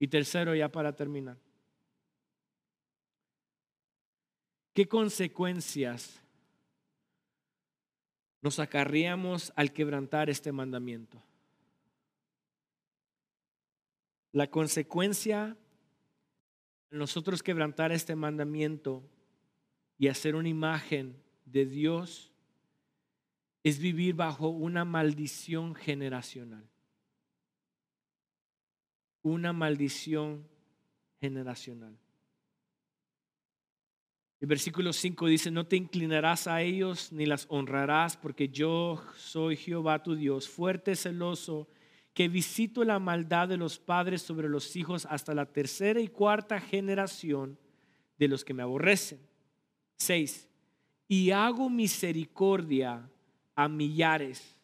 Y 0.00 0.08
tercero, 0.08 0.54
ya 0.54 0.70
para 0.70 0.94
terminar. 0.94 1.38
¿Qué 4.76 4.86
consecuencias 4.86 6.20
nos 8.42 8.58
acarreamos 8.58 9.50
al 9.56 9.72
quebrantar 9.72 10.28
este 10.28 10.52
mandamiento? 10.52 11.22
La 14.32 14.50
consecuencia 14.50 15.56
nosotros 16.90 17.42
quebrantar 17.42 17.90
este 17.90 18.14
mandamiento 18.16 19.02
y 19.96 20.08
hacer 20.08 20.36
una 20.36 20.50
imagen 20.50 21.22
de 21.46 21.64
Dios 21.64 22.30
es 23.62 23.78
vivir 23.78 24.14
bajo 24.14 24.50
una 24.50 24.84
maldición 24.84 25.74
generacional. 25.74 26.68
Una 29.22 29.54
maldición 29.54 30.46
generacional. 31.18 31.96
Versículo 34.46 34.92
5 34.92 35.26
dice, 35.26 35.50
no 35.50 35.66
te 35.66 35.74
inclinarás 35.74 36.46
a 36.46 36.62
ellos 36.62 37.10
ni 37.10 37.26
las 37.26 37.46
honrarás, 37.48 38.16
porque 38.16 38.48
yo 38.48 39.02
soy 39.16 39.56
Jehová 39.56 40.04
tu 40.04 40.14
Dios, 40.14 40.48
fuerte, 40.48 40.94
celoso, 40.94 41.66
que 42.14 42.28
visito 42.28 42.84
la 42.84 43.00
maldad 43.00 43.48
de 43.48 43.56
los 43.56 43.80
padres 43.80 44.22
sobre 44.22 44.48
los 44.48 44.76
hijos 44.76 45.04
hasta 45.10 45.34
la 45.34 45.46
tercera 45.46 46.00
y 46.00 46.06
cuarta 46.06 46.60
generación 46.60 47.58
de 48.18 48.28
los 48.28 48.44
que 48.44 48.54
me 48.54 48.62
aborrecen. 48.62 49.18
6. 49.96 50.48
Y 51.08 51.32
hago 51.32 51.68
misericordia 51.68 53.10
a 53.56 53.68
millares, 53.68 54.56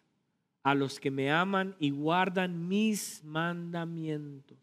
a 0.62 0.76
los 0.76 1.00
que 1.00 1.10
me 1.10 1.32
aman 1.32 1.74
y 1.80 1.90
guardan 1.90 2.68
mis 2.68 3.24
mandamientos. 3.24 4.58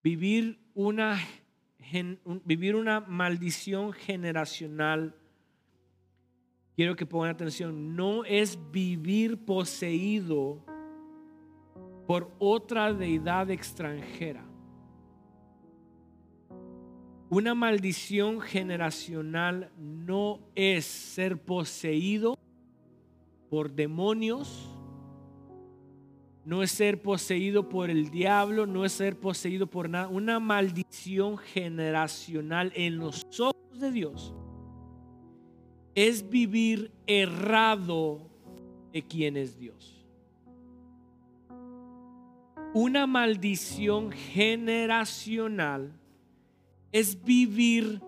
Vivir 0.00 0.60
una 0.74 1.20
vivir 2.44 2.76
una 2.76 3.00
maldición 3.00 3.92
generacional, 3.92 5.14
quiero 6.76 6.96
que 6.96 7.06
pongan 7.06 7.30
atención, 7.30 7.96
no 7.96 8.24
es 8.24 8.58
vivir 8.70 9.44
poseído 9.44 10.64
por 12.06 12.30
otra 12.38 12.92
deidad 12.92 13.50
extranjera. 13.50 14.44
Una 17.30 17.54
maldición 17.54 18.40
generacional 18.40 19.70
no 19.78 20.40
es 20.54 20.84
ser 20.84 21.38
poseído 21.38 22.38
por 23.48 23.72
demonios, 23.72 24.71
no 26.44 26.62
es 26.62 26.72
ser 26.72 27.00
poseído 27.00 27.68
por 27.68 27.88
el 27.88 28.10
diablo, 28.10 28.66
no 28.66 28.84
es 28.84 28.92
ser 28.92 29.18
poseído 29.18 29.66
por 29.66 29.88
nada. 29.88 30.08
Una 30.08 30.40
maldición 30.40 31.38
generacional 31.38 32.72
en 32.74 32.98
los 32.98 33.24
ojos 33.38 33.78
de 33.78 33.92
Dios 33.92 34.34
es 35.94 36.28
vivir 36.28 36.90
errado 37.06 38.28
de 38.92 39.02
quién 39.02 39.36
es 39.36 39.58
Dios. 39.58 40.04
Una 42.74 43.06
maldición 43.06 44.10
generacional 44.10 45.92
es 46.90 47.22
vivir 47.22 48.00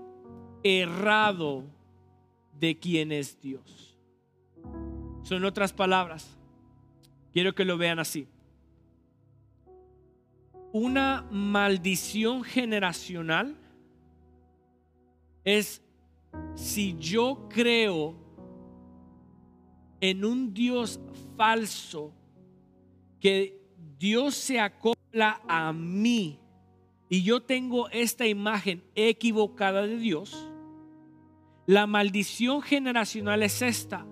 errado 0.62 1.64
de 2.58 2.78
quién 2.78 3.12
es 3.12 3.38
Dios. 3.40 3.98
Son 5.22 5.44
otras 5.44 5.72
palabras 5.72 6.38
Quiero 7.34 7.52
que 7.52 7.64
lo 7.64 7.76
vean 7.76 7.98
así. 7.98 8.28
Una 10.72 11.26
maldición 11.32 12.44
generacional 12.44 13.56
es 15.42 15.82
si 16.54 16.96
yo 16.96 17.48
creo 17.50 18.14
en 20.00 20.24
un 20.24 20.54
Dios 20.54 21.00
falso, 21.36 22.12
que 23.18 23.60
Dios 23.98 24.36
se 24.36 24.60
acopla 24.60 25.40
a 25.48 25.72
mí 25.72 26.38
y 27.08 27.24
yo 27.24 27.42
tengo 27.42 27.88
esta 27.90 28.28
imagen 28.28 28.84
equivocada 28.94 29.88
de 29.88 29.96
Dios, 29.96 30.52
la 31.66 31.88
maldición 31.88 32.62
generacional 32.62 33.42
es 33.42 33.60
esta, 33.60 34.06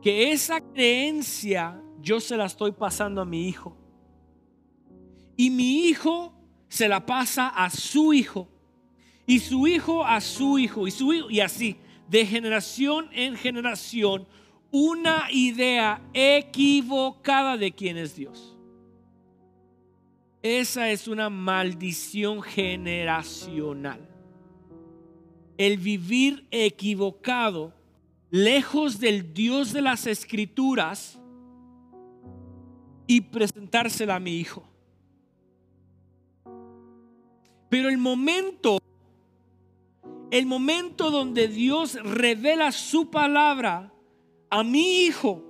que 0.00 0.32
esa 0.32 0.62
creencia 0.62 1.82
yo 2.00 2.20
se 2.20 2.36
la 2.36 2.46
estoy 2.46 2.72
pasando 2.72 3.20
a 3.20 3.24
mi 3.24 3.48
hijo. 3.48 3.76
Y 5.36 5.50
mi 5.50 5.86
hijo 5.86 6.32
se 6.68 6.88
la 6.88 7.04
pasa 7.04 7.48
a 7.48 7.70
su 7.70 8.12
hijo. 8.12 8.48
Y 9.26 9.40
su 9.40 9.66
hijo 9.66 10.04
a 10.04 10.20
su 10.20 10.58
hijo. 10.58 10.86
Y 10.86 10.90
su 10.90 11.12
hijo. 11.12 11.30
Y 11.30 11.40
así, 11.40 11.76
de 12.08 12.24
generación 12.24 13.08
en 13.12 13.36
generación, 13.36 14.26
una 14.70 15.28
idea 15.30 16.00
equivocada 16.12 17.56
de 17.56 17.72
quién 17.72 17.96
es 17.96 18.16
Dios. 18.16 18.56
Esa 20.42 20.90
es 20.90 21.08
una 21.08 21.28
maldición 21.28 22.42
generacional. 22.42 24.08
El 25.58 25.78
vivir 25.78 26.46
equivocado, 26.50 27.72
lejos 28.30 29.00
del 29.00 29.32
Dios 29.32 29.72
de 29.72 29.82
las 29.82 30.06
escrituras, 30.06 31.18
y 33.06 33.20
presentársela 33.20 34.16
a 34.16 34.20
mi 34.20 34.36
hijo. 34.36 34.64
Pero 37.68 37.88
el 37.88 37.98
momento, 37.98 38.78
el 40.30 40.46
momento 40.46 41.10
donde 41.10 41.48
Dios 41.48 41.98
revela 42.02 42.72
su 42.72 43.10
palabra 43.10 43.92
a 44.50 44.62
mi 44.62 45.04
hijo 45.04 45.42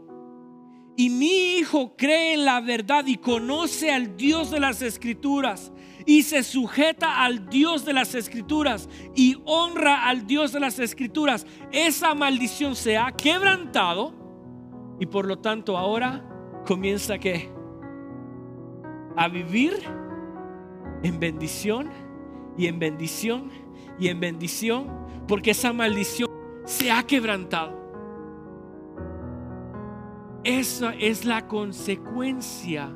y 0.97 1.11
mi 1.11 1.57
hijo 1.59 1.95
cree 1.97 2.35
en 2.35 2.47
la 2.47 2.61
verdad 2.61 3.07
y 3.07 3.19
conoce 3.19 3.93
al 3.93 4.17
Dios 4.17 4.51
de 4.51 4.61
las 4.61 4.81
escrituras 4.81 5.73
y 6.07 6.23
se 6.23 6.43
sujeta 6.43 7.23
al 7.23 7.51
Dios 7.51 7.85
de 7.85 7.93
las 7.93 8.15
escrituras 8.15 8.89
y 9.15 9.37
honra 9.45 10.07
al 10.07 10.27
Dios 10.27 10.53
de 10.53 10.61
las 10.61 10.79
escrituras, 10.79 11.47
esa 11.73 12.15
maldición 12.15 12.77
se 12.77 12.97
ha 12.97 13.13
quebrantado 13.13 14.15
y 14.99 15.07
por 15.07 15.27
lo 15.27 15.39
tanto 15.39 15.77
ahora 15.77 16.36
comienza 16.67 17.19
que 17.19 17.49
a 19.17 19.29
vivir 19.29 19.73
en 21.03 21.19
bendición 21.19 21.89
y 22.59 22.67
en 22.67 22.79
bendición 22.79 23.51
y 23.99 24.09
en 24.09 24.21
bendición 24.21 24.89
porque 25.27 25.53
esa 25.53 25.73
maldición 25.73 26.29
se 26.65 26.91
ha 26.91 27.03
quebrantado. 27.05 27.75
Esa 30.45 30.95
es 30.95 31.25
la 31.25 31.49
consecuencia 31.49 32.95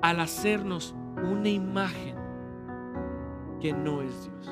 al 0.00 0.20
hacernos 0.20 0.94
una 1.22 1.48
imagen 1.48 2.16
que 3.60 3.72
no 3.72 4.02
es 4.02 4.30
Dios. 4.30 4.50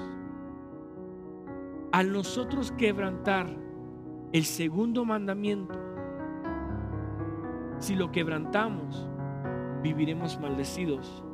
Al 1.93 2.13
nosotros 2.13 2.73
quebrantar 2.73 3.47
el 4.33 4.45
segundo 4.45 5.05
mandamiento, 5.05 5.92
si 7.83 7.97
lo 7.97 8.13
quebrantamos, 8.13 9.09
viviremos 9.83 10.39
maldecidos, 10.39 11.25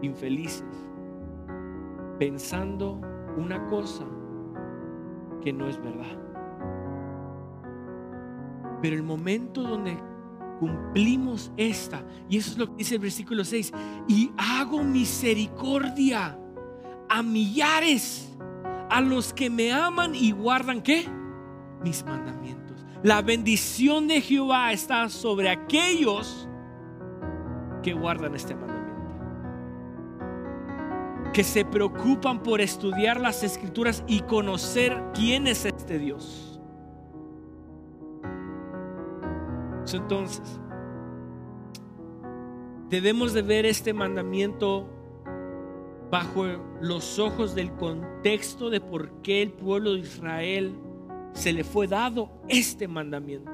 infelices, 0.00 0.64
pensando 2.20 3.00
una 3.36 3.66
cosa 3.66 4.04
que 5.42 5.52
no 5.52 5.68
es 5.68 5.82
verdad. 5.82 6.16
Pero 8.80 8.94
el 8.94 9.02
momento 9.02 9.62
donde 9.62 9.98
cumplimos 10.60 11.50
esta. 11.56 12.04
Y 12.28 12.36
eso 12.36 12.52
es 12.52 12.58
lo 12.58 12.68
que 12.68 12.76
dice 12.76 12.94
el 12.94 13.00
versículo 13.00 13.44
6. 13.44 13.72
Y 14.06 14.30
hago 14.36 14.84
misericordia 14.84 16.38
a 17.08 17.22
millares, 17.24 18.36
a 18.88 19.00
los 19.00 19.32
que 19.32 19.50
me 19.50 19.72
aman 19.72 20.14
y 20.14 20.30
guardan 20.30 20.80
qué? 20.80 21.08
Mis 21.82 22.04
mandamientos. 22.04 22.84
La 23.02 23.20
bendición 23.22 24.06
de 24.06 24.20
Jehová 24.20 24.72
está 24.72 25.08
sobre 25.08 25.50
aquellos 25.50 26.48
que 27.82 27.92
guardan 27.92 28.34
este 28.34 28.54
mandamiento. 28.54 28.82
Que 31.32 31.42
se 31.42 31.64
preocupan 31.64 32.42
por 32.42 32.60
estudiar 32.60 33.20
las 33.20 33.42
escrituras 33.42 34.04
y 34.06 34.20
conocer 34.20 35.02
quién 35.14 35.46
es 35.46 35.64
este 35.64 35.98
Dios. 35.98 36.60
Entonces, 39.92 40.60
debemos 42.88 43.32
de 43.32 43.42
ver 43.42 43.66
este 43.66 43.92
mandamiento 43.92 44.88
bajo 46.10 46.44
los 46.80 47.18
ojos 47.18 47.54
del 47.54 47.72
contexto 47.72 48.70
de 48.70 48.80
por 48.80 49.22
qué 49.22 49.42
el 49.42 49.52
pueblo 49.52 49.94
de 49.94 50.00
Israel 50.00 50.78
se 51.32 51.52
le 51.52 51.64
fue 51.64 51.86
dado 51.86 52.30
este 52.48 52.88
mandamiento. 52.88 53.52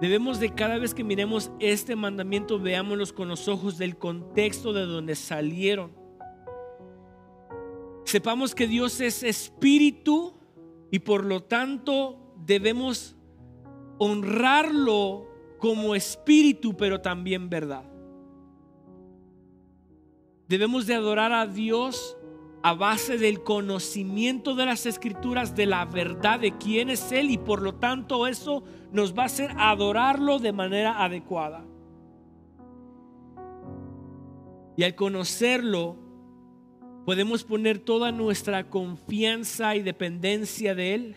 Debemos 0.00 0.38
de 0.38 0.54
cada 0.54 0.78
vez 0.78 0.94
que 0.94 1.02
miremos 1.02 1.50
este 1.58 1.96
mandamiento, 1.96 2.58
veámoslos 2.60 3.12
con 3.12 3.28
los 3.28 3.48
ojos 3.48 3.78
del 3.78 3.96
contexto 3.96 4.72
de 4.72 4.86
donde 4.86 5.16
salieron. 5.16 5.92
Sepamos 8.04 8.54
que 8.54 8.68
Dios 8.68 9.00
es 9.00 9.22
espíritu 9.22 10.34
y 10.90 11.00
por 11.00 11.24
lo 11.24 11.42
tanto 11.42 12.34
debemos 12.46 13.16
honrarlo 13.98 15.26
como 15.58 15.94
espíritu, 15.94 16.76
pero 16.76 17.00
también 17.00 17.50
verdad. 17.50 17.84
Debemos 20.48 20.86
de 20.86 20.94
adorar 20.94 21.32
a 21.32 21.46
Dios 21.46 22.16
a 22.62 22.74
base 22.74 23.18
del 23.18 23.42
conocimiento 23.42 24.54
de 24.54 24.66
las 24.66 24.86
escrituras, 24.86 25.54
de 25.54 25.66
la 25.66 25.84
verdad 25.84 26.40
de 26.40 26.56
quién 26.56 26.90
es 26.90 27.12
Él 27.12 27.30
y 27.30 27.38
por 27.38 27.62
lo 27.62 27.74
tanto 27.74 28.26
eso 28.26 28.64
nos 28.92 29.16
va 29.16 29.24
a 29.24 29.26
hacer 29.26 29.52
adorarlo 29.56 30.38
de 30.38 30.52
manera 30.52 31.02
adecuada. 31.02 31.64
Y 34.76 34.84
al 34.84 34.94
conocerlo, 34.94 35.96
podemos 37.04 37.44
poner 37.44 37.78
toda 37.78 38.12
nuestra 38.12 38.68
confianza 38.68 39.74
y 39.76 39.82
dependencia 39.82 40.74
de 40.74 40.94
Él 40.94 41.16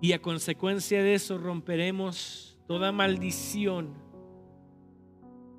y 0.00 0.12
a 0.12 0.22
consecuencia 0.22 1.02
de 1.02 1.14
eso 1.14 1.38
romperemos 1.38 2.58
toda 2.66 2.92
maldición 2.92 3.94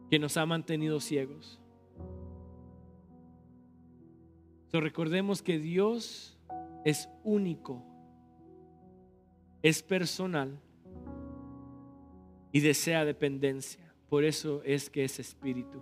que 0.10 0.20
nos 0.20 0.38
ha 0.38 0.46
mantenido 0.46 1.00
ciegos. 1.00 1.60
Recordemos 4.72 5.42
que 5.42 5.58
Dios 5.58 6.38
es 6.86 7.10
único, 7.24 7.84
es 9.62 9.82
personal 9.82 10.60
y 12.52 12.60
desea 12.60 13.06
dependencia. 13.06 13.84
Por 14.10 14.24
eso 14.24 14.62
es 14.64 14.90
que 14.90 15.04
es 15.04 15.20
espíritu. 15.20 15.82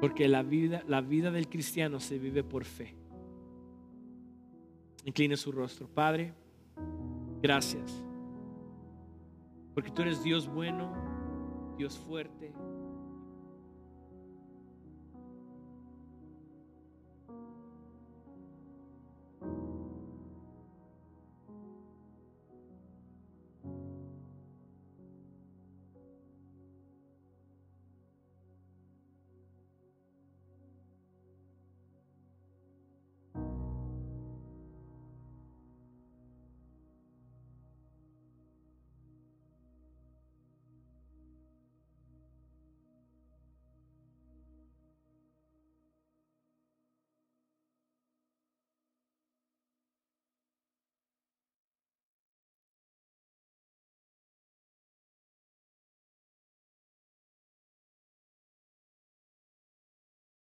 Porque 0.00 0.28
la 0.28 0.42
vida, 0.42 0.82
la 0.86 1.00
vida 1.00 1.30
del 1.30 1.48
cristiano 1.48 2.00
se 2.00 2.18
vive 2.18 2.44
por 2.44 2.64
fe. 2.64 2.94
Incline 5.04 5.36
su 5.36 5.52
rostro. 5.52 5.88
Padre. 5.88 6.32
Gracias. 7.40 8.04
Porque 9.74 9.90
tú 9.90 10.02
eres 10.02 10.22
Dios 10.22 10.48
bueno, 10.48 10.92
Dios 11.76 11.98
fuerte. 11.98 12.52